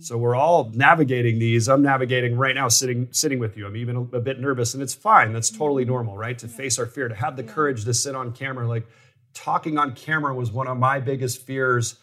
So 0.00 0.18
we're 0.18 0.34
all 0.34 0.70
navigating 0.74 1.38
these. 1.38 1.68
I'm 1.68 1.82
navigating 1.82 2.36
right 2.36 2.54
now, 2.54 2.66
sitting 2.66 3.06
sitting 3.12 3.38
with 3.38 3.56
you. 3.56 3.66
I'm 3.66 3.76
even 3.76 3.96
a, 3.96 4.16
a 4.16 4.20
bit 4.20 4.40
nervous, 4.40 4.74
and 4.74 4.82
it's 4.82 4.94
fine. 4.94 5.32
That's 5.32 5.50
totally 5.50 5.84
mm-hmm. 5.84 5.92
normal, 5.92 6.16
right? 6.16 6.36
To 6.38 6.48
yeah. 6.48 6.56
face 6.56 6.78
our 6.80 6.86
fear, 6.86 7.08
to 7.08 7.14
have 7.14 7.36
the 7.36 7.44
yeah. 7.44 7.52
courage 7.52 7.84
to 7.84 7.94
sit 7.94 8.16
on 8.16 8.32
camera. 8.32 8.66
Like 8.66 8.86
talking 9.32 9.78
on 9.78 9.94
camera 9.94 10.34
was 10.34 10.50
one 10.50 10.66
of 10.66 10.76
my 10.76 10.98
biggest 10.98 11.46
fears 11.46 11.96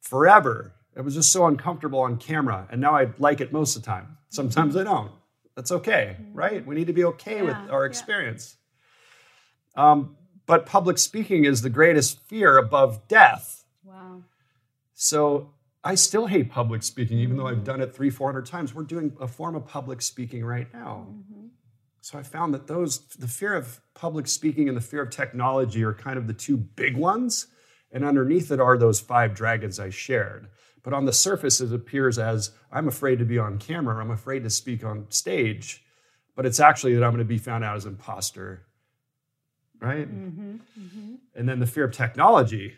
forever. 0.00 0.72
It 0.96 1.02
was 1.02 1.14
just 1.14 1.30
so 1.30 1.46
uncomfortable 1.46 2.00
on 2.00 2.16
camera, 2.16 2.66
and 2.70 2.80
now 2.80 2.96
I 2.96 3.08
like 3.18 3.42
it 3.42 3.52
most 3.52 3.76
of 3.76 3.82
the 3.82 3.86
time. 3.86 4.16
Sometimes 4.30 4.74
I 4.74 4.84
don't. 4.84 5.12
That's 5.56 5.70
okay, 5.72 6.16
mm-hmm. 6.20 6.32
right? 6.32 6.66
We 6.66 6.74
need 6.74 6.88
to 6.88 6.92
be 6.92 7.04
okay 7.04 7.36
yeah. 7.36 7.42
with 7.42 7.70
our 7.70 7.84
experience. 7.84 8.56
Um, 9.76 10.16
but 10.46 10.66
public 10.66 10.98
speaking 10.98 11.44
is 11.44 11.62
the 11.62 11.70
greatest 11.70 12.20
fear 12.26 12.58
above 12.58 13.08
death. 13.08 13.64
Wow. 13.84 14.22
So 14.94 15.54
I 15.82 15.94
still 15.94 16.26
hate 16.26 16.50
public 16.50 16.82
speaking, 16.82 17.18
even 17.18 17.36
though 17.36 17.46
I've 17.46 17.64
done 17.64 17.80
it 17.80 17.94
three, 17.94 18.10
four 18.10 18.28
hundred 18.28 18.46
times. 18.46 18.74
We're 18.74 18.84
doing 18.84 19.16
a 19.20 19.28
form 19.28 19.54
of 19.54 19.66
public 19.66 20.02
speaking 20.02 20.44
right 20.44 20.72
now. 20.72 21.06
Mm-hmm. 21.10 21.46
So 22.00 22.18
I 22.18 22.22
found 22.22 22.52
that 22.52 22.66
those, 22.66 23.06
the 23.18 23.28
fear 23.28 23.54
of 23.54 23.80
public 23.94 24.26
speaking 24.26 24.68
and 24.68 24.76
the 24.76 24.82
fear 24.82 25.02
of 25.02 25.10
technology 25.10 25.82
are 25.82 25.94
kind 25.94 26.18
of 26.18 26.26
the 26.26 26.34
two 26.34 26.56
big 26.56 26.96
ones. 26.96 27.46
And 27.92 28.04
underneath 28.04 28.50
it 28.50 28.60
are 28.60 28.76
those 28.76 29.00
five 29.00 29.34
dragons 29.34 29.78
I 29.78 29.90
shared. 29.90 30.48
But 30.84 30.92
on 30.92 31.06
the 31.06 31.12
surface, 31.12 31.60
it 31.60 31.72
appears 31.72 32.18
as 32.18 32.52
I'm 32.70 32.86
afraid 32.86 33.18
to 33.18 33.24
be 33.24 33.38
on 33.38 33.58
camera, 33.58 34.00
I'm 34.00 34.10
afraid 34.10 34.44
to 34.44 34.50
speak 34.50 34.84
on 34.84 35.06
stage. 35.08 35.82
But 36.36 36.46
it's 36.46 36.60
actually 36.60 36.94
that 36.94 37.02
I'm 37.02 37.10
going 37.10 37.18
to 37.18 37.24
be 37.24 37.38
found 37.38 37.64
out 37.64 37.76
as 37.76 37.86
imposter, 37.86 38.66
right? 39.80 40.08
Mm-hmm, 40.08 40.56
mm-hmm. 40.78 41.14
And 41.34 41.48
then 41.48 41.58
the 41.60 41.66
fear 41.66 41.84
of 41.84 41.92
technology, 41.92 42.74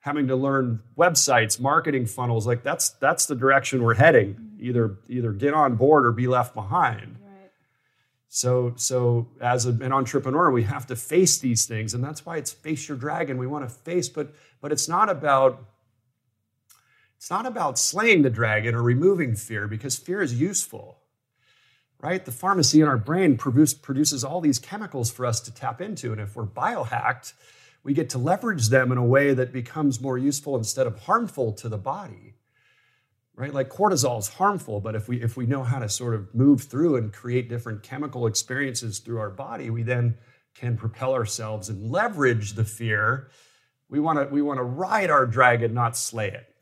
having 0.00 0.26
to 0.28 0.36
learn 0.36 0.80
websites, 0.98 1.58
marketing 1.58 2.06
funnels, 2.06 2.46
like 2.46 2.62
that's 2.62 2.90
that's 2.90 3.26
the 3.26 3.36
direction 3.36 3.82
we're 3.82 3.94
heading. 3.94 4.34
Mm-hmm. 4.34 4.66
Either 4.66 4.98
either 5.08 5.32
get 5.32 5.54
on 5.54 5.76
board 5.76 6.04
or 6.04 6.12
be 6.12 6.26
left 6.26 6.52
behind. 6.54 7.16
Right. 7.22 7.50
So 8.28 8.74
so 8.76 9.28
as 9.40 9.66
a, 9.66 9.70
an 9.70 9.92
entrepreneur, 9.92 10.50
we 10.50 10.64
have 10.64 10.86
to 10.88 10.96
face 10.96 11.38
these 11.38 11.64
things, 11.64 11.94
and 11.94 12.02
that's 12.02 12.26
why 12.26 12.36
it's 12.38 12.52
face 12.52 12.88
your 12.88 12.98
dragon. 12.98 13.38
We 13.38 13.46
want 13.46 13.66
to 13.66 13.74
face, 13.74 14.08
but 14.08 14.34
but 14.60 14.72
it's 14.72 14.88
not 14.88 15.08
about 15.08 15.64
it's 17.26 17.30
not 17.32 17.44
about 17.44 17.76
slaying 17.76 18.22
the 18.22 18.30
dragon 18.30 18.72
or 18.72 18.82
removing 18.84 19.34
fear 19.34 19.66
because 19.66 19.96
fear 19.96 20.22
is 20.22 20.38
useful 20.40 20.98
right? 21.98 22.24
The 22.24 22.30
pharmacy 22.30 22.80
in 22.80 22.86
our 22.86 22.98
brain 22.98 23.36
produce, 23.36 23.74
produces 23.74 24.22
all 24.22 24.40
these 24.40 24.60
chemicals 24.60 25.10
for 25.10 25.26
us 25.26 25.40
to 25.40 25.52
tap 25.52 25.80
into. 25.80 26.12
And 26.12 26.20
if 26.20 26.36
we're 26.36 26.46
biohacked, 26.46 27.32
we 27.82 27.94
get 27.94 28.10
to 28.10 28.18
leverage 28.18 28.68
them 28.68 28.92
in 28.92 28.98
a 28.98 29.04
way 29.04 29.34
that 29.34 29.52
becomes 29.52 30.00
more 30.00 30.16
useful 30.16 30.56
instead 30.56 30.86
of 30.86 31.00
harmful 31.00 31.52
to 31.54 31.68
the 31.68 31.78
body. 31.78 32.34
Right? 33.34 33.52
Like 33.52 33.70
cortisol 33.70 34.20
is 34.20 34.28
harmful, 34.28 34.80
but 34.80 34.94
if 34.94 35.08
we 35.08 35.20
if 35.20 35.36
we 35.36 35.46
know 35.46 35.64
how 35.64 35.80
to 35.80 35.88
sort 35.88 36.14
of 36.14 36.32
move 36.32 36.62
through 36.62 36.94
and 36.94 37.12
create 37.12 37.48
different 37.48 37.82
chemical 37.82 38.26
experiences 38.26 39.00
through 39.00 39.18
our 39.18 39.30
body, 39.30 39.68
we 39.70 39.82
then 39.82 40.16
can 40.54 40.76
propel 40.76 41.12
ourselves 41.12 41.68
and 41.70 41.90
leverage 41.90 42.52
the 42.52 42.64
fear. 42.64 43.30
We 43.88 44.00
want 44.00 44.18
to 44.18 44.32
we 44.32 44.42
want 44.42 44.58
to 44.58 44.62
ride 44.62 45.10
our 45.10 45.26
dragon, 45.26 45.74
not 45.74 45.96
slay 45.96 46.28
it. 46.30 46.54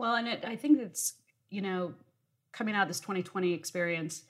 Well, 0.00 0.16
and 0.16 0.26
it, 0.26 0.44
I 0.46 0.56
think 0.56 0.80
it's 0.80 1.14
you 1.50 1.62
know 1.62 1.94
coming 2.52 2.74
out 2.74 2.82
of 2.82 2.88
this 2.88 3.00
2020 3.00 3.52
experience, 3.52 4.22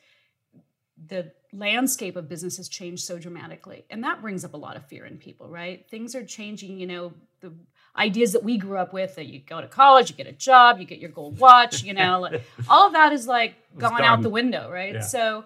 the 1.08 1.32
landscape 1.52 2.16
of 2.16 2.28
business 2.28 2.56
has 2.58 2.68
changed 2.68 3.02
so 3.02 3.18
dramatically. 3.18 3.84
And 3.90 4.04
that 4.04 4.20
brings 4.20 4.44
up 4.44 4.54
a 4.54 4.56
lot 4.56 4.76
of 4.76 4.86
fear 4.86 5.04
in 5.06 5.16
people, 5.16 5.48
right? 5.48 5.88
Things 5.90 6.14
are 6.14 6.24
changing, 6.24 6.78
you 6.78 6.86
know, 6.86 7.12
the 7.40 7.52
ideas 7.96 8.32
that 8.32 8.44
we 8.44 8.58
grew 8.58 8.76
up 8.76 8.92
with 8.92 9.16
that 9.16 9.26
you 9.26 9.40
go 9.40 9.60
to 9.60 9.66
college, 9.66 10.10
you 10.10 10.16
get 10.16 10.26
a 10.26 10.32
job, 10.32 10.78
you 10.78 10.84
get 10.84 10.98
your 10.98 11.10
gold 11.10 11.38
watch, 11.38 11.82
you 11.82 11.94
know, 11.94 12.20
like, 12.20 12.44
all 12.68 12.86
of 12.86 12.92
that 12.92 13.12
is 13.12 13.26
like 13.26 13.54
gone, 13.78 13.90
gone, 13.90 14.04
out 14.04 14.22
the 14.22 14.30
window, 14.30 14.70
right? 14.70 14.94
Yeah. 14.94 15.00
So 15.00 15.44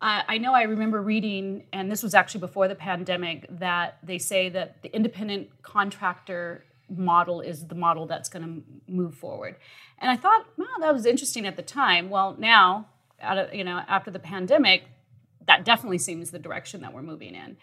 uh, 0.00 0.22
I 0.26 0.38
know 0.38 0.54
I 0.54 0.62
remember 0.62 1.00
reading, 1.00 1.64
and 1.72 1.90
this 1.90 2.02
was 2.02 2.14
actually 2.14 2.40
before 2.40 2.66
the 2.66 2.74
pandemic, 2.74 3.46
that 3.58 3.98
they 4.02 4.18
say 4.18 4.48
that 4.48 4.82
the 4.82 4.94
independent 4.94 5.50
contractor 5.62 6.64
model 6.88 7.40
is 7.40 7.66
the 7.66 7.74
model 7.74 8.06
that's 8.06 8.28
going 8.28 8.44
to 8.44 8.92
move 8.92 9.14
forward. 9.14 9.56
And 9.98 10.10
I 10.10 10.16
thought, 10.16 10.46
wow, 10.56 10.66
that 10.80 10.92
was 10.92 11.06
interesting 11.06 11.46
at 11.46 11.56
the 11.56 11.62
time. 11.62 12.10
Well, 12.10 12.36
now, 12.38 12.88
out 13.20 13.38
of, 13.38 13.54
you 13.54 13.64
know, 13.64 13.80
after 13.88 14.10
the 14.10 14.18
pandemic, 14.18 14.84
that 15.46 15.64
definitely 15.64 15.98
seems 15.98 16.30
the 16.30 16.38
direction 16.38 16.82
that 16.82 16.92
we're 16.92 17.02
moving 17.02 17.34
in. 17.34 17.56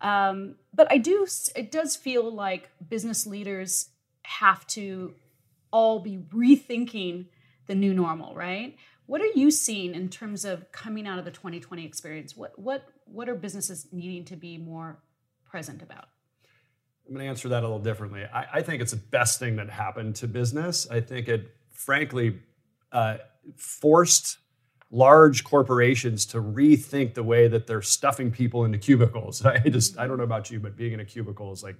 Um, 0.00 0.56
but 0.72 0.90
I 0.90 0.98
do, 0.98 1.26
it 1.56 1.70
does 1.70 1.96
feel 1.96 2.30
like 2.32 2.70
business 2.88 3.26
leaders 3.26 3.90
have 4.22 4.66
to 4.68 5.14
all 5.70 6.00
be 6.00 6.18
rethinking 6.32 7.26
the 7.66 7.74
new 7.74 7.92
normal, 7.92 8.34
right? 8.34 8.76
What 9.06 9.20
are 9.20 9.30
you 9.34 9.50
seeing 9.50 9.94
in 9.94 10.08
terms 10.08 10.44
of 10.44 10.70
coming 10.70 11.06
out 11.06 11.18
of 11.18 11.24
the 11.24 11.30
2020 11.30 11.84
experience? 11.84 12.36
What 12.36 12.58
what 12.58 12.86
what 13.06 13.28
are 13.28 13.34
businesses 13.34 13.86
needing 13.90 14.24
to 14.26 14.36
be 14.36 14.58
more 14.58 14.98
present 15.46 15.82
about? 15.82 16.08
I'm 17.08 17.14
going 17.14 17.24
to 17.24 17.30
answer 17.30 17.48
that 17.48 17.60
a 17.62 17.66
little 17.66 17.78
differently. 17.78 18.24
I, 18.24 18.46
I, 18.54 18.62
think 18.62 18.82
it's 18.82 18.90
the 18.90 18.98
best 18.98 19.38
thing 19.38 19.56
that 19.56 19.70
happened 19.70 20.16
to 20.16 20.28
business. 20.28 20.86
I 20.90 21.00
think 21.00 21.26
it, 21.26 21.54
frankly, 21.70 22.38
uh, 22.92 23.16
forced 23.56 24.38
large 24.90 25.42
corporations 25.42 26.26
to 26.26 26.42
rethink 26.42 27.14
the 27.14 27.22
way 27.22 27.48
that 27.48 27.66
they're 27.66 27.80
stuffing 27.80 28.30
people 28.30 28.66
into 28.66 28.76
cubicles. 28.76 29.44
I 29.46 29.58
just, 29.60 29.98
I 29.98 30.06
don't 30.06 30.18
know 30.18 30.24
about 30.24 30.50
you, 30.50 30.60
but 30.60 30.76
being 30.76 30.92
in 30.92 31.00
a 31.00 31.04
cubicle 31.04 31.50
is 31.50 31.62
like 31.62 31.76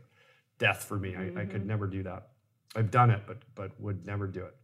death 0.59 0.85
for 0.85 0.99
me. 0.99 1.11
Mm-hmm. 1.11 1.39
I, 1.39 1.43
I 1.43 1.45
could 1.45 1.61
mm-hmm. 1.61 1.69
never 1.69 1.87
do 1.87 2.03
that. 2.05 2.29
I've 2.77 2.91
done 2.91 3.11
it, 3.11 3.23
but 3.27 3.39
but 3.55 3.73
would 3.81 4.07
never 4.07 4.27
do 4.27 4.45
it. 4.45 4.55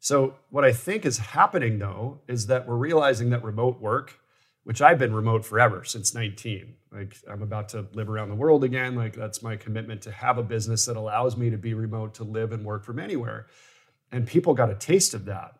So 0.00 0.34
what 0.50 0.64
I 0.64 0.72
think 0.72 1.04
is 1.04 1.18
happening 1.18 1.78
though 1.78 2.20
is 2.28 2.46
that 2.46 2.66
we're 2.66 2.76
realizing 2.76 3.30
that 3.30 3.44
remote 3.44 3.80
work 3.80 4.18
which 4.64 4.80
I've 4.80 4.98
been 4.98 5.14
remote 5.14 5.44
forever 5.44 5.84
since 5.84 6.14
19. 6.14 6.74
Like 6.90 7.16
I'm 7.30 7.42
about 7.42 7.68
to 7.70 7.86
live 7.92 8.08
around 8.08 8.30
the 8.30 8.34
world 8.34 8.64
again. 8.64 8.94
Like 8.94 9.14
that's 9.14 9.42
my 9.42 9.56
commitment 9.56 10.02
to 10.02 10.10
have 10.10 10.38
a 10.38 10.42
business 10.42 10.86
that 10.86 10.96
allows 10.96 11.36
me 11.36 11.50
to 11.50 11.58
be 11.58 11.74
remote, 11.74 12.14
to 12.14 12.24
live 12.24 12.52
and 12.52 12.64
work 12.64 12.84
from 12.84 12.98
anywhere. 12.98 13.46
And 14.10 14.26
people 14.26 14.54
got 14.54 14.70
a 14.70 14.74
taste 14.74 15.14
of 15.14 15.26
that. 15.26 15.58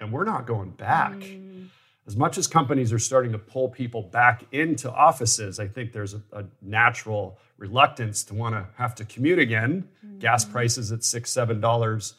And 0.00 0.12
we're 0.12 0.24
not 0.24 0.46
going 0.46 0.70
back. 0.70 1.14
Mm. 1.14 1.68
As 2.06 2.16
much 2.16 2.38
as 2.38 2.46
companies 2.46 2.92
are 2.92 2.98
starting 2.98 3.32
to 3.32 3.38
pull 3.38 3.68
people 3.68 4.02
back 4.02 4.44
into 4.52 4.90
offices, 4.90 5.58
I 5.58 5.66
think 5.66 5.92
there's 5.92 6.14
a, 6.14 6.22
a 6.32 6.44
natural 6.62 7.38
reluctance 7.58 8.22
to 8.24 8.34
want 8.34 8.54
to 8.54 8.66
have 8.76 8.94
to 8.96 9.04
commute 9.04 9.38
again. 9.38 9.88
Mm. 10.06 10.18
Gas 10.20 10.44
prices 10.44 10.92
at 10.92 11.02
six, 11.04 11.30
seven 11.30 11.60
dollars 11.60 12.14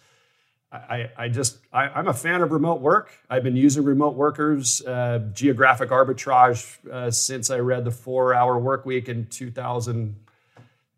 I, 0.71 1.10
I 1.17 1.30
just 1.30 1.60
I, 1.71 1.97
am 1.97 2.08
a 2.08 2.13
fan 2.13 2.41
of 2.41 2.51
remote 2.51 2.82
work. 2.82 3.12
I've 3.30 3.43
been 3.43 3.56
using 3.56 3.86
remote 3.86 4.15
workers, 4.15 4.86
uh, 4.86 5.19
geographic 5.34 5.89
arbitrage 5.91 6.86
uh, 6.89 7.10
since 7.10 7.49
I 7.49 7.60
read 7.60 7.86
the 7.86 7.91
Four 7.91 8.34
Hour 8.34 8.60
Work 8.60 8.86
Week 8.86 9.08
in 9.08 9.27
2008. 9.27 10.15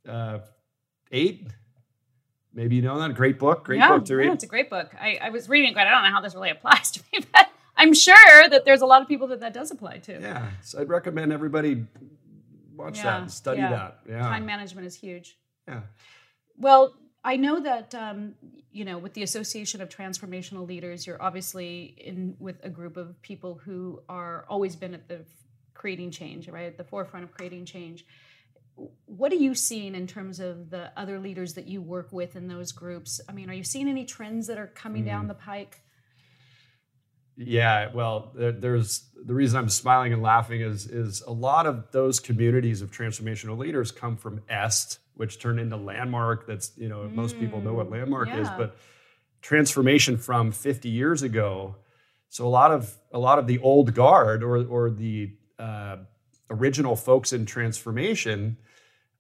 Uh, 0.08 0.39
Maybe 2.51 2.77
you 2.77 2.82
know 2.82 2.99
that 2.99 3.13
great 3.13 3.38
book, 3.38 3.63
great 3.63 3.77
yeah, 3.77 3.89
book 3.89 4.05
to 4.05 4.15
read. 4.15 4.25
Yeah, 4.25 4.34
it's 4.34 4.43
a 4.43 4.47
great 4.47 4.71
book. 4.71 4.93
I, 4.99 5.19
I 5.21 5.29
was 5.29 5.47
reading 5.47 5.71
it, 5.71 5.75
but 5.75 5.86
I 5.86 5.91
don't 5.91 6.03
know 6.03 6.10
how 6.10 6.19
this 6.19 6.34
really 6.34 6.49
applies 6.58 6.89
to 6.91 7.03
me, 7.13 7.19
but 7.32 7.47
I'm 7.77 7.93
sure 7.93 8.49
that 8.49 8.65
there's 8.65 8.82
a 8.82 8.88
lot 8.88 9.03
of 9.03 9.08
people 9.08 9.27
that 9.27 9.39
that 9.41 9.53
does 9.53 9.69
apply 9.69 9.99
to. 9.99 10.19
Yeah, 10.19 10.49
so 10.63 10.82
I'd 10.82 10.89
recommend 10.89 11.32
everybody 11.32 11.86
watch 12.75 12.97
yeah, 12.97 13.21
that, 13.21 13.32
study 13.32 13.62
yeah. 13.62 13.69
that. 13.69 13.99
Yeah, 14.10 14.21
time 14.21 14.47
management 14.47 14.88
is 14.88 14.95
huge. 14.95 15.38
Yeah. 15.67 15.82
Well, 16.58 16.95
I 17.23 17.36
know 17.36 17.60
that 17.60 17.93
um, 17.95 18.36
you 18.71 18.86
know 18.86 18.97
with 18.97 19.13
the 19.13 19.23
Association 19.23 19.82
of 19.82 19.89
Transformational 19.89 20.67
Leaders, 20.67 21.05
you're 21.05 21.21
obviously 21.21 21.95
in 21.97 22.36
with 22.39 22.63
a 22.63 22.69
group 22.69 22.97
of 22.97 23.21
people 23.21 23.60
who 23.63 24.01
are 24.08 24.45
always 24.49 24.75
been 24.75 24.93
at 24.93 25.08
the 25.08 25.25
creating 25.73 26.12
change, 26.12 26.47
right, 26.47 26.65
at 26.65 26.77
the 26.77 26.84
forefront 26.84 27.23
of 27.23 27.32
creating 27.32 27.65
change. 27.65 28.05
What 29.05 29.32
are 29.34 29.36
you 29.36 29.55
seeing 29.55 29.95
in 29.95 30.08
terms 30.08 30.39
of 30.39 30.69
the 30.69 30.91
other 30.95 31.19
leaders 31.19 31.55
that 31.55 31.67
you 31.67 31.82
work 31.82 32.10
with 32.12 32.36
in 32.36 32.47
those 32.47 32.71
groups? 32.71 33.19
I 33.27 33.34
mean, 33.34 33.49
are 33.49 33.53
you 33.53 33.63
seeing 33.63 33.89
any 33.89 34.05
trends 34.05 34.47
that 34.47 34.58
are 34.58 34.67
coming 34.67 35.03
mm. 35.03 35.08
down 35.08 35.27
the 35.27 35.34
pike? 35.34 35.82
Yeah, 37.41 37.91
well, 37.93 38.34
there's 38.36 39.10
the 39.25 39.34
reason 39.34 39.58
I'm 39.58 39.69
smiling 39.69 40.12
and 40.12 40.21
laughing 40.21 40.60
is 40.60 40.86
is 40.86 41.21
a 41.21 41.32
lot 41.32 41.65
of 41.65 41.89
those 41.91 42.19
communities 42.19 42.82
of 42.82 42.91
transformational 42.91 43.58
leaders 43.58 43.91
come 43.91 44.17
from 44.17 44.41
EST, 44.49 44.99
which 45.19 45.38
turned 45.38 45.60
into 45.60 45.75
landmark. 45.75 46.47
That's 46.47 46.71
you 46.77 46.88
know 46.88 46.99
mm, 46.99 47.13
most 47.13 47.38
people 47.38 47.60
know 47.60 47.73
what 47.73 47.88
mm, 47.88 47.91
landmark 47.91 48.29
yeah. 48.29 48.39
is, 48.39 48.49
but 48.58 48.77
transformation 49.41 50.17
from 50.17 50.53
50 50.53 50.88
years 50.88 51.23
ago. 51.23 51.75
So 52.29 52.47
a 52.47 52.49
lot 52.49 52.71
of 52.71 52.95
a 53.12 53.19
lot 53.19 53.38
of 53.38 53.45
the 53.45 53.60
old 53.60 53.93
guard 53.93 54.43
or 54.43 54.65
or 54.65 54.89
the 54.89 55.34
uh, 55.60 55.97
original 56.49 56.95
folks 56.95 57.34
in 57.34 57.45
transformation, 57.45 58.55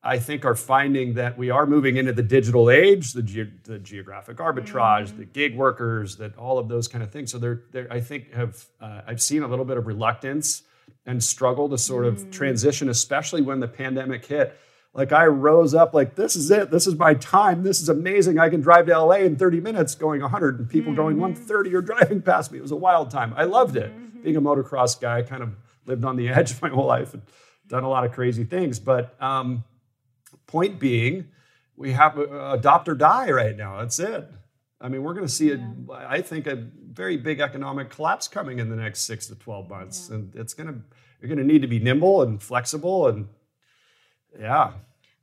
I 0.01 0.19
think, 0.19 0.45
are 0.45 0.55
finding 0.55 1.15
that 1.15 1.37
we 1.37 1.49
are 1.49 1.65
moving 1.65 1.97
into 1.97 2.13
the 2.13 2.23
digital 2.23 2.69
age, 2.69 3.11
the, 3.11 3.21
ge- 3.21 3.63
the 3.63 3.77
geographic 3.77 4.37
arbitrage, 4.37 5.09
mm. 5.11 5.17
the 5.17 5.25
gig 5.25 5.57
workers, 5.57 6.15
that 6.15 6.37
all 6.37 6.57
of 6.57 6.69
those 6.69 6.87
kind 6.87 7.03
of 7.03 7.11
things. 7.11 7.29
So 7.29 7.39
they're, 7.39 7.63
they're 7.71 7.91
I 7.91 7.99
think 7.99 8.33
have 8.33 8.65
uh, 8.79 9.01
I've 9.05 9.21
seen 9.21 9.43
a 9.43 9.47
little 9.49 9.65
bit 9.65 9.75
of 9.75 9.85
reluctance 9.85 10.63
and 11.05 11.21
struggle 11.21 11.67
to 11.67 11.77
sort 11.77 12.05
of 12.05 12.19
mm. 12.19 12.31
transition, 12.31 12.87
especially 12.87 13.41
when 13.41 13.59
the 13.59 13.67
pandemic 13.67 14.25
hit 14.25 14.57
like 14.93 15.11
I 15.11 15.27
rose 15.27 15.73
up 15.73 15.93
like 15.93 16.15
this 16.15 16.35
is 16.35 16.49
it. 16.49 16.71
This 16.71 16.87
is 16.87 16.95
my 16.95 17.13
time. 17.13 17.63
This 17.63 17.81
is 17.81 17.89
amazing. 17.89 18.39
I 18.39 18.49
can 18.49 18.61
drive 18.61 18.87
to 18.87 18.97
LA 18.97 19.17
in 19.17 19.35
30 19.35 19.61
minutes 19.61 19.95
going 19.95 20.21
100 20.21 20.59
and 20.59 20.69
people 20.69 20.91
mm-hmm. 20.91 21.01
going 21.01 21.19
130 21.19 21.75
are 21.75 21.81
driving 21.81 22.21
past 22.21 22.51
me. 22.51 22.57
It 22.57 22.61
was 22.61 22.71
a 22.71 22.75
wild 22.75 23.11
time. 23.11 23.33
I 23.37 23.43
loved 23.43 23.75
it. 23.75 23.91
Mm-hmm. 23.91 24.23
Being 24.23 24.35
a 24.35 24.41
motocross 24.41 24.99
guy, 24.99 25.19
I 25.19 25.21
kind 25.21 25.43
of 25.43 25.55
lived 25.85 26.03
on 26.03 26.15
the 26.15 26.29
edge 26.29 26.59
my 26.61 26.69
whole 26.69 26.87
life 26.87 27.13
and 27.13 27.23
done 27.67 27.83
a 27.83 27.89
lot 27.89 28.03
of 28.03 28.11
crazy 28.11 28.43
things. 28.43 28.79
But 28.79 29.15
um, 29.21 29.63
point 30.47 30.79
being, 30.79 31.27
we 31.77 31.91
have 31.93 32.17
a, 32.17 32.53
adopt 32.53 32.89
or 32.89 32.95
die 32.95 33.29
right 33.31 33.55
now. 33.55 33.79
That's 33.79 33.99
it. 33.99 34.27
I 34.81 34.89
mean, 34.89 35.03
we're 35.03 35.13
going 35.13 35.25
to 35.25 35.31
see, 35.31 35.49
yeah. 35.49 35.71
a, 35.89 35.93
I 35.93 36.21
think, 36.21 36.47
a 36.47 36.55
very 36.55 37.17
big 37.17 37.39
economic 37.41 37.89
collapse 37.89 38.27
coming 38.27 38.59
in 38.59 38.69
the 38.69 38.75
next 38.75 39.01
six 39.01 39.27
to 39.27 39.35
12 39.35 39.69
months. 39.69 40.07
Yeah. 40.09 40.15
And 40.15 40.35
it's 40.35 40.53
going 40.53 40.67
to, 40.67 40.79
you're 41.21 41.27
going 41.27 41.37
to 41.37 41.43
need 41.43 41.61
to 41.61 41.67
be 41.67 41.79
nimble 41.79 42.21
and 42.21 42.41
flexible 42.41 43.07
and 43.07 43.27
yeah. 44.39 44.71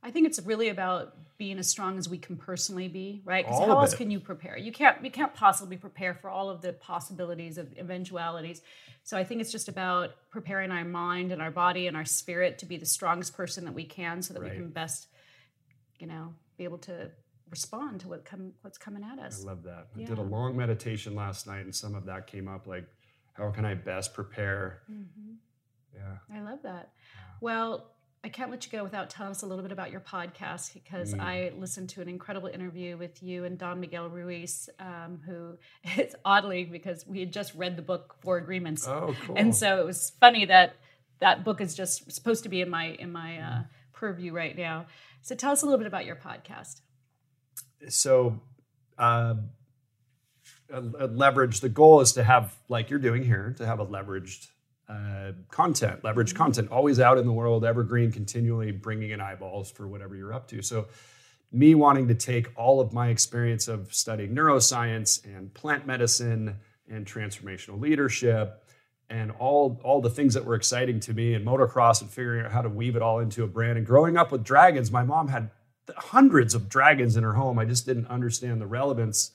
I 0.03 0.11
think 0.11 0.27
it's 0.27 0.39
really 0.41 0.69
about 0.69 1.15
being 1.37 1.59
as 1.59 1.67
strong 1.67 1.97
as 1.97 2.09
we 2.09 2.17
can 2.17 2.35
personally 2.35 2.87
be, 2.87 3.21
right? 3.23 3.45
Because 3.45 3.59
how 3.59 3.79
else 3.79 3.93
it. 3.93 3.97
can 3.97 4.09
you 4.09 4.19
prepare? 4.19 4.57
You 4.57 4.71
can't 4.71 5.03
you 5.03 5.11
can't 5.11 5.33
possibly 5.33 5.77
prepare 5.77 6.13
for 6.13 6.29
all 6.29 6.49
of 6.49 6.61
the 6.61 6.73
possibilities 6.73 7.57
of 7.57 7.73
eventualities. 7.77 8.61
So 9.03 9.17
I 9.17 9.23
think 9.23 9.41
it's 9.41 9.51
just 9.51 9.67
about 9.67 10.11
preparing 10.29 10.71
our 10.71 10.83
mind 10.83 11.31
and 11.31 11.41
our 11.41 11.51
body 11.51 11.87
and 11.87 11.95
our 11.95 12.05
spirit 12.05 12.57
to 12.59 12.65
be 12.65 12.77
the 12.77 12.85
strongest 12.85 13.35
person 13.35 13.65
that 13.65 13.73
we 13.73 13.85
can 13.85 14.21
so 14.21 14.33
that 14.33 14.41
right. 14.41 14.51
we 14.51 14.57
can 14.57 14.69
best, 14.69 15.07
you 15.99 16.07
know, 16.07 16.33
be 16.57 16.63
able 16.63 16.79
to 16.79 17.11
respond 17.49 18.01
to 18.01 18.07
what 18.07 18.25
come 18.25 18.53
what's 18.61 18.77
coming 18.77 19.03
at 19.03 19.19
us. 19.19 19.43
I 19.43 19.47
love 19.47 19.63
that. 19.63 19.87
Yeah. 19.95 20.05
I 20.05 20.09
did 20.09 20.17
a 20.17 20.23
long 20.23 20.57
meditation 20.57 21.15
last 21.15 21.47
night 21.47 21.65
and 21.65 21.75
some 21.75 21.95
of 21.95 22.05
that 22.05 22.27
came 22.27 22.47
up 22.47 22.65
like 22.65 22.85
how 23.33 23.51
can 23.51 23.65
I 23.65 23.75
best 23.75 24.13
prepare? 24.15 24.81
Mm-hmm. 24.91 25.33
Yeah. 25.93 26.35
I 26.35 26.41
love 26.41 26.59
that. 26.63 26.89
Well, 27.39 27.91
I 28.23 28.29
can't 28.29 28.51
let 28.51 28.65
you 28.65 28.71
go 28.71 28.83
without 28.83 29.09
telling 29.09 29.31
us 29.31 29.43
a 29.43 29.45
little 29.45 29.63
bit 29.63 29.71
about 29.71 29.91
your 29.91 30.01
podcast 30.01 30.73
because 30.73 31.13
mm. 31.13 31.19
I 31.19 31.51
listened 31.57 31.89
to 31.89 32.01
an 32.01 32.09
incredible 32.09 32.49
interview 32.49 32.97
with 32.97 33.21
you 33.21 33.45
and 33.45 33.57
Don 33.57 33.79
Miguel 33.79 34.09
Ruiz, 34.09 34.69
um, 34.79 35.19
who 35.25 35.57
it's 35.83 36.15
oddly 36.25 36.65
because 36.65 37.05
we 37.07 37.19
had 37.19 37.31
just 37.31 37.53
read 37.55 37.77
the 37.77 37.81
book 37.81 38.15
Four 38.19 38.37
Agreements. 38.37 38.87
Oh, 38.87 39.15
cool. 39.25 39.35
And 39.37 39.55
so 39.55 39.79
it 39.79 39.85
was 39.85 40.11
funny 40.19 40.45
that 40.45 40.75
that 41.19 41.43
book 41.43 41.61
is 41.61 41.75
just 41.75 42.11
supposed 42.11 42.43
to 42.43 42.49
be 42.49 42.61
in 42.61 42.69
my 42.69 42.87
in 42.99 43.11
my 43.11 43.37
uh, 43.37 43.63
purview 43.93 44.33
right 44.33 44.57
now. 44.57 44.85
So 45.21 45.35
tell 45.35 45.51
us 45.51 45.61
a 45.61 45.65
little 45.65 45.79
bit 45.79 45.87
about 45.87 46.05
your 46.05 46.15
podcast. 46.15 46.81
So, 47.89 48.39
uh, 48.97 49.35
a, 50.69 50.79
a 50.79 51.07
leverage. 51.07 51.59
The 51.61 51.69
goal 51.69 52.01
is 52.01 52.13
to 52.13 52.23
have, 52.23 52.55
like 52.69 52.89
you're 52.89 52.99
doing 52.99 53.23
here, 53.23 53.53
to 53.57 53.65
have 53.65 53.79
a 53.79 53.85
leveraged 53.85 54.47
uh, 54.89 55.31
content, 55.49 56.03
leverage 56.03 56.29
mm-hmm. 56.29 56.43
content, 56.43 56.71
always 56.71 56.99
out 56.99 57.17
in 57.17 57.25
the 57.25 57.33
world, 57.33 57.65
evergreen, 57.65 58.11
continually 58.11 58.71
bringing 58.71 59.11
in 59.11 59.21
eyeballs 59.21 59.69
for 59.71 59.87
whatever 59.87 60.15
you're 60.15 60.33
up 60.33 60.47
to. 60.47 60.61
So, 60.61 60.87
me 61.51 61.75
wanting 61.75 62.09
to 62.09 62.15
take 62.15 62.49
all 62.57 62.81
of 62.81 62.91
my 62.91 63.07
experience 63.07 63.69
of 63.69 63.93
studying 63.93 64.35
neuroscience 64.35 65.23
and 65.23 65.53
plant 65.53 65.87
medicine 65.87 66.57
and 66.89 67.05
transformational 67.05 67.79
leadership 67.79 68.63
and 69.09 69.31
all 69.31 69.79
all 69.83 70.01
the 70.01 70.09
things 70.09 70.33
that 70.33 70.45
were 70.45 70.55
exciting 70.55 70.99
to 70.99 71.13
me 71.13 71.33
and 71.33 71.45
motocross 71.45 72.01
and 72.01 72.09
figuring 72.09 72.45
out 72.45 72.51
how 72.51 72.61
to 72.61 72.69
weave 72.69 72.95
it 72.95 73.01
all 73.01 73.19
into 73.19 73.43
a 73.43 73.47
brand 73.47 73.77
and 73.77 73.87
growing 73.87 74.17
up 74.17 74.31
with 74.31 74.43
dragons 74.43 74.91
my 74.91 75.03
mom 75.03 75.27
had 75.27 75.49
hundreds 75.95 76.53
of 76.53 76.67
dragons 76.67 77.15
in 77.15 77.23
her 77.23 77.33
home 77.33 77.57
i 77.57 77.65
just 77.65 77.85
didn't 77.85 78.07
understand 78.07 78.59
the 78.59 78.67
relevance 78.67 79.31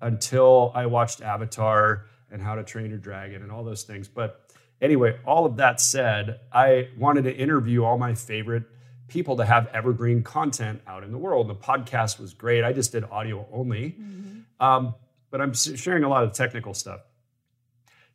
until 0.00 0.72
i 0.74 0.86
watched 0.86 1.22
avatar 1.22 2.06
and 2.30 2.42
how 2.42 2.54
to 2.54 2.64
train 2.64 2.88
your 2.88 2.98
dragon 2.98 3.42
and 3.42 3.52
all 3.52 3.62
those 3.62 3.84
things 3.84 4.08
but 4.08 4.41
Anyway, 4.82 5.16
all 5.24 5.46
of 5.46 5.56
that 5.58 5.80
said, 5.80 6.40
I 6.52 6.88
wanted 6.98 7.22
to 7.24 7.34
interview 7.34 7.84
all 7.84 7.96
my 7.96 8.14
favorite 8.14 8.64
people 9.06 9.36
to 9.36 9.44
have 9.44 9.68
evergreen 9.68 10.24
content 10.24 10.82
out 10.88 11.04
in 11.04 11.12
the 11.12 11.18
world. 11.18 11.48
The 11.48 11.54
podcast 11.54 12.18
was 12.18 12.34
great. 12.34 12.64
I 12.64 12.72
just 12.72 12.90
did 12.90 13.04
audio 13.04 13.46
only, 13.52 13.96
mm-hmm. 13.98 14.64
um, 14.64 14.96
but 15.30 15.40
I'm 15.40 15.54
sharing 15.54 16.02
a 16.02 16.08
lot 16.08 16.24
of 16.24 16.32
technical 16.32 16.74
stuff. 16.74 17.00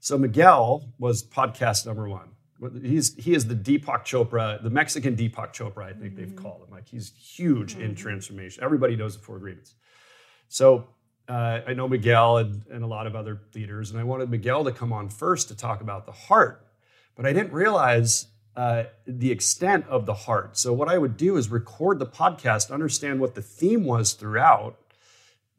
So 0.01 0.17
Miguel 0.17 0.91
was 0.99 1.23
podcast 1.23 1.86
number 1.86 2.10
one. 2.10 2.32
He's 2.82 3.15
he 3.15 3.34
is 3.34 3.47
the 3.47 3.56
Deepak 3.56 4.03
Chopra, 4.03 4.62
the 4.62 4.69
Mexican 4.69 5.15
Deepak 5.15 5.53
Chopra. 5.53 5.86
I 5.86 5.93
think 5.93 6.13
mm-hmm. 6.13 6.15
they've 6.17 6.36
called 6.36 6.63
him. 6.63 6.71
Like 6.71 6.88
he's 6.88 7.13
huge 7.15 7.75
mm-hmm. 7.75 7.84
in 7.84 7.95
transformation. 7.95 8.63
Everybody 8.63 8.95
knows 8.95 9.15
the 9.15 9.23
four 9.23 9.38
agreements. 9.38 9.75
So 10.49 10.88
uh, 11.27 11.61
I 11.67 11.73
know 11.73 11.87
Miguel 11.87 12.37
and, 12.37 12.61
and 12.71 12.83
a 12.83 12.87
lot 12.87 13.07
of 13.07 13.15
other 13.15 13.41
leaders, 13.53 13.91
and 13.91 13.99
I 13.99 14.03
wanted 14.03 14.29
Miguel 14.29 14.63
to 14.63 14.71
come 14.71 14.93
on 14.93 15.09
first 15.09 15.49
to 15.49 15.55
talk 15.55 15.81
about 15.81 16.05
the 16.05 16.11
heart. 16.11 16.65
But 17.15 17.25
I 17.25 17.33
didn't 17.33 17.51
realize 17.51 18.27
uh, 18.55 18.85
the 19.05 19.31
extent 19.31 19.85
of 19.87 20.05
the 20.05 20.13
heart. 20.13 20.57
So, 20.57 20.73
what 20.73 20.87
I 20.87 20.97
would 20.97 21.17
do 21.17 21.37
is 21.37 21.49
record 21.49 21.99
the 21.99 22.05
podcast, 22.05 22.71
understand 22.71 23.19
what 23.19 23.35
the 23.35 23.41
theme 23.41 23.83
was 23.83 24.13
throughout. 24.13 24.77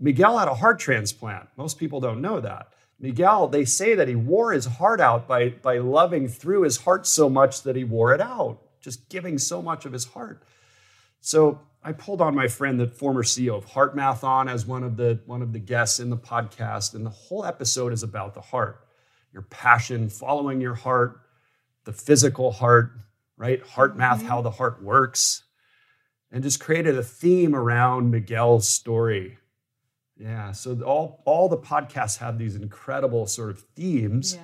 Miguel 0.00 0.38
had 0.38 0.48
a 0.48 0.54
heart 0.54 0.78
transplant. 0.78 1.48
Most 1.56 1.78
people 1.78 2.00
don't 2.00 2.20
know 2.20 2.40
that. 2.40 2.72
Miguel, 3.00 3.46
they 3.46 3.64
say 3.64 3.94
that 3.94 4.08
he 4.08 4.14
wore 4.14 4.52
his 4.52 4.64
heart 4.64 5.00
out 5.00 5.28
by, 5.28 5.50
by 5.50 5.78
loving 5.78 6.28
through 6.28 6.62
his 6.62 6.78
heart 6.78 7.06
so 7.06 7.28
much 7.28 7.62
that 7.62 7.76
he 7.76 7.84
wore 7.84 8.12
it 8.12 8.20
out, 8.20 8.58
just 8.80 9.08
giving 9.08 9.38
so 9.38 9.62
much 9.62 9.84
of 9.84 9.92
his 9.92 10.06
heart. 10.06 10.42
So, 11.20 11.60
I 11.82 11.92
pulled 11.92 12.20
on 12.20 12.34
my 12.34 12.48
friend, 12.48 12.78
the 12.78 12.86
former 12.86 13.22
CEO 13.22 13.56
of 13.56 13.66
HeartMath, 13.66 14.24
on 14.24 14.48
as 14.48 14.66
one 14.66 14.82
of 14.82 14.96
the 14.96 15.20
one 15.26 15.42
of 15.42 15.52
the 15.52 15.58
guests 15.58 16.00
in 16.00 16.10
the 16.10 16.16
podcast, 16.16 16.94
and 16.94 17.06
the 17.06 17.10
whole 17.10 17.44
episode 17.44 17.92
is 17.92 18.02
about 18.02 18.34
the 18.34 18.40
heart, 18.40 18.84
your 19.32 19.42
passion, 19.42 20.08
following 20.08 20.60
your 20.60 20.74
heart, 20.74 21.20
the 21.84 21.92
physical 21.92 22.50
heart, 22.50 22.92
right? 23.36 23.64
HeartMath, 23.64 24.18
mm-hmm. 24.18 24.26
how 24.26 24.42
the 24.42 24.50
heart 24.50 24.82
works, 24.82 25.44
and 26.32 26.42
just 26.42 26.60
created 26.60 26.98
a 26.98 27.02
theme 27.02 27.54
around 27.54 28.10
Miguel's 28.10 28.68
story. 28.68 29.38
Yeah, 30.16 30.50
so 30.50 30.80
all 30.82 31.22
all 31.24 31.48
the 31.48 31.58
podcasts 31.58 32.18
have 32.18 32.38
these 32.38 32.56
incredible 32.56 33.26
sort 33.26 33.50
of 33.50 33.60
themes 33.76 34.34
yeah. 34.34 34.42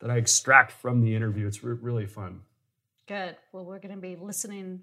that 0.00 0.10
I 0.10 0.16
extract 0.16 0.72
from 0.72 1.00
the 1.00 1.14
interview. 1.14 1.46
It's 1.46 1.62
re- 1.62 1.78
really 1.80 2.06
fun. 2.06 2.40
Good. 3.06 3.36
Well, 3.52 3.64
we're 3.64 3.78
going 3.78 3.94
to 3.94 4.00
be 4.00 4.16
listening 4.16 4.80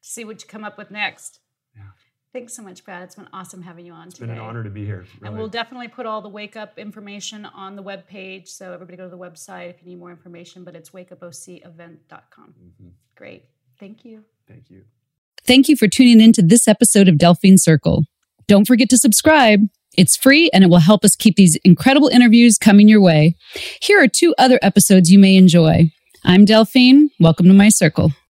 see 0.00 0.24
what 0.24 0.42
you 0.42 0.48
come 0.48 0.64
up 0.64 0.78
with 0.78 0.90
next. 0.90 1.40
Yeah. 1.74 1.82
Thanks 2.32 2.54
so 2.54 2.62
much, 2.62 2.84
Brad. 2.84 3.02
It's 3.02 3.14
been 3.14 3.28
awesome 3.32 3.62
having 3.62 3.86
you 3.86 3.92
on 3.92 4.08
it's 4.08 4.16
today. 4.16 4.26
been 4.26 4.36
an 4.36 4.42
honor 4.42 4.62
to 4.62 4.70
be 4.70 4.84
here. 4.84 5.06
Really. 5.20 5.28
And 5.28 5.38
we'll 5.38 5.48
definitely 5.48 5.88
put 5.88 6.04
all 6.06 6.20
the 6.20 6.28
wake 6.28 6.56
up 6.56 6.78
information 6.78 7.46
on 7.46 7.76
the 7.76 7.82
web 7.82 8.06
page. 8.06 8.48
So 8.48 8.72
everybody 8.72 8.98
go 8.98 9.04
to 9.04 9.10
the 9.10 9.18
website 9.18 9.70
if 9.70 9.82
you 9.82 9.88
need 9.88 9.98
more 9.98 10.10
information, 10.10 10.62
but 10.62 10.74
it's 10.74 10.90
wakeupocevent.com. 10.90 12.54
Mm-hmm. 12.62 12.88
Great. 13.14 13.44
Thank 13.80 14.04
you. 14.04 14.24
Thank 14.46 14.70
you. 14.70 14.82
Thank 15.46 15.68
you 15.68 15.76
for 15.76 15.88
tuning 15.88 16.20
in 16.20 16.32
to 16.34 16.42
this 16.42 16.68
episode 16.68 17.08
of 17.08 17.18
Delphine 17.18 17.56
Circle. 17.56 18.04
Don't 18.48 18.66
forget 18.66 18.88
to 18.90 18.98
subscribe. 18.98 19.60
It's 19.96 20.16
free 20.16 20.50
and 20.52 20.62
it 20.62 20.68
will 20.68 20.78
help 20.78 21.04
us 21.04 21.16
keep 21.16 21.36
these 21.36 21.56
incredible 21.64 22.08
interviews 22.08 22.58
coming 22.58 22.88
your 22.88 23.00
way. 23.00 23.34
Here 23.80 24.02
are 24.02 24.08
two 24.08 24.34
other 24.36 24.58
episodes 24.60 25.10
you 25.10 25.18
may 25.18 25.36
enjoy. 25.36 25.90
I'm 26.24 26.44
Delphine. 26.44 27.08
Welcome 27.18 27.46
to 27.46 27.54
my 27.54 27.70
circle. 27.70 28.12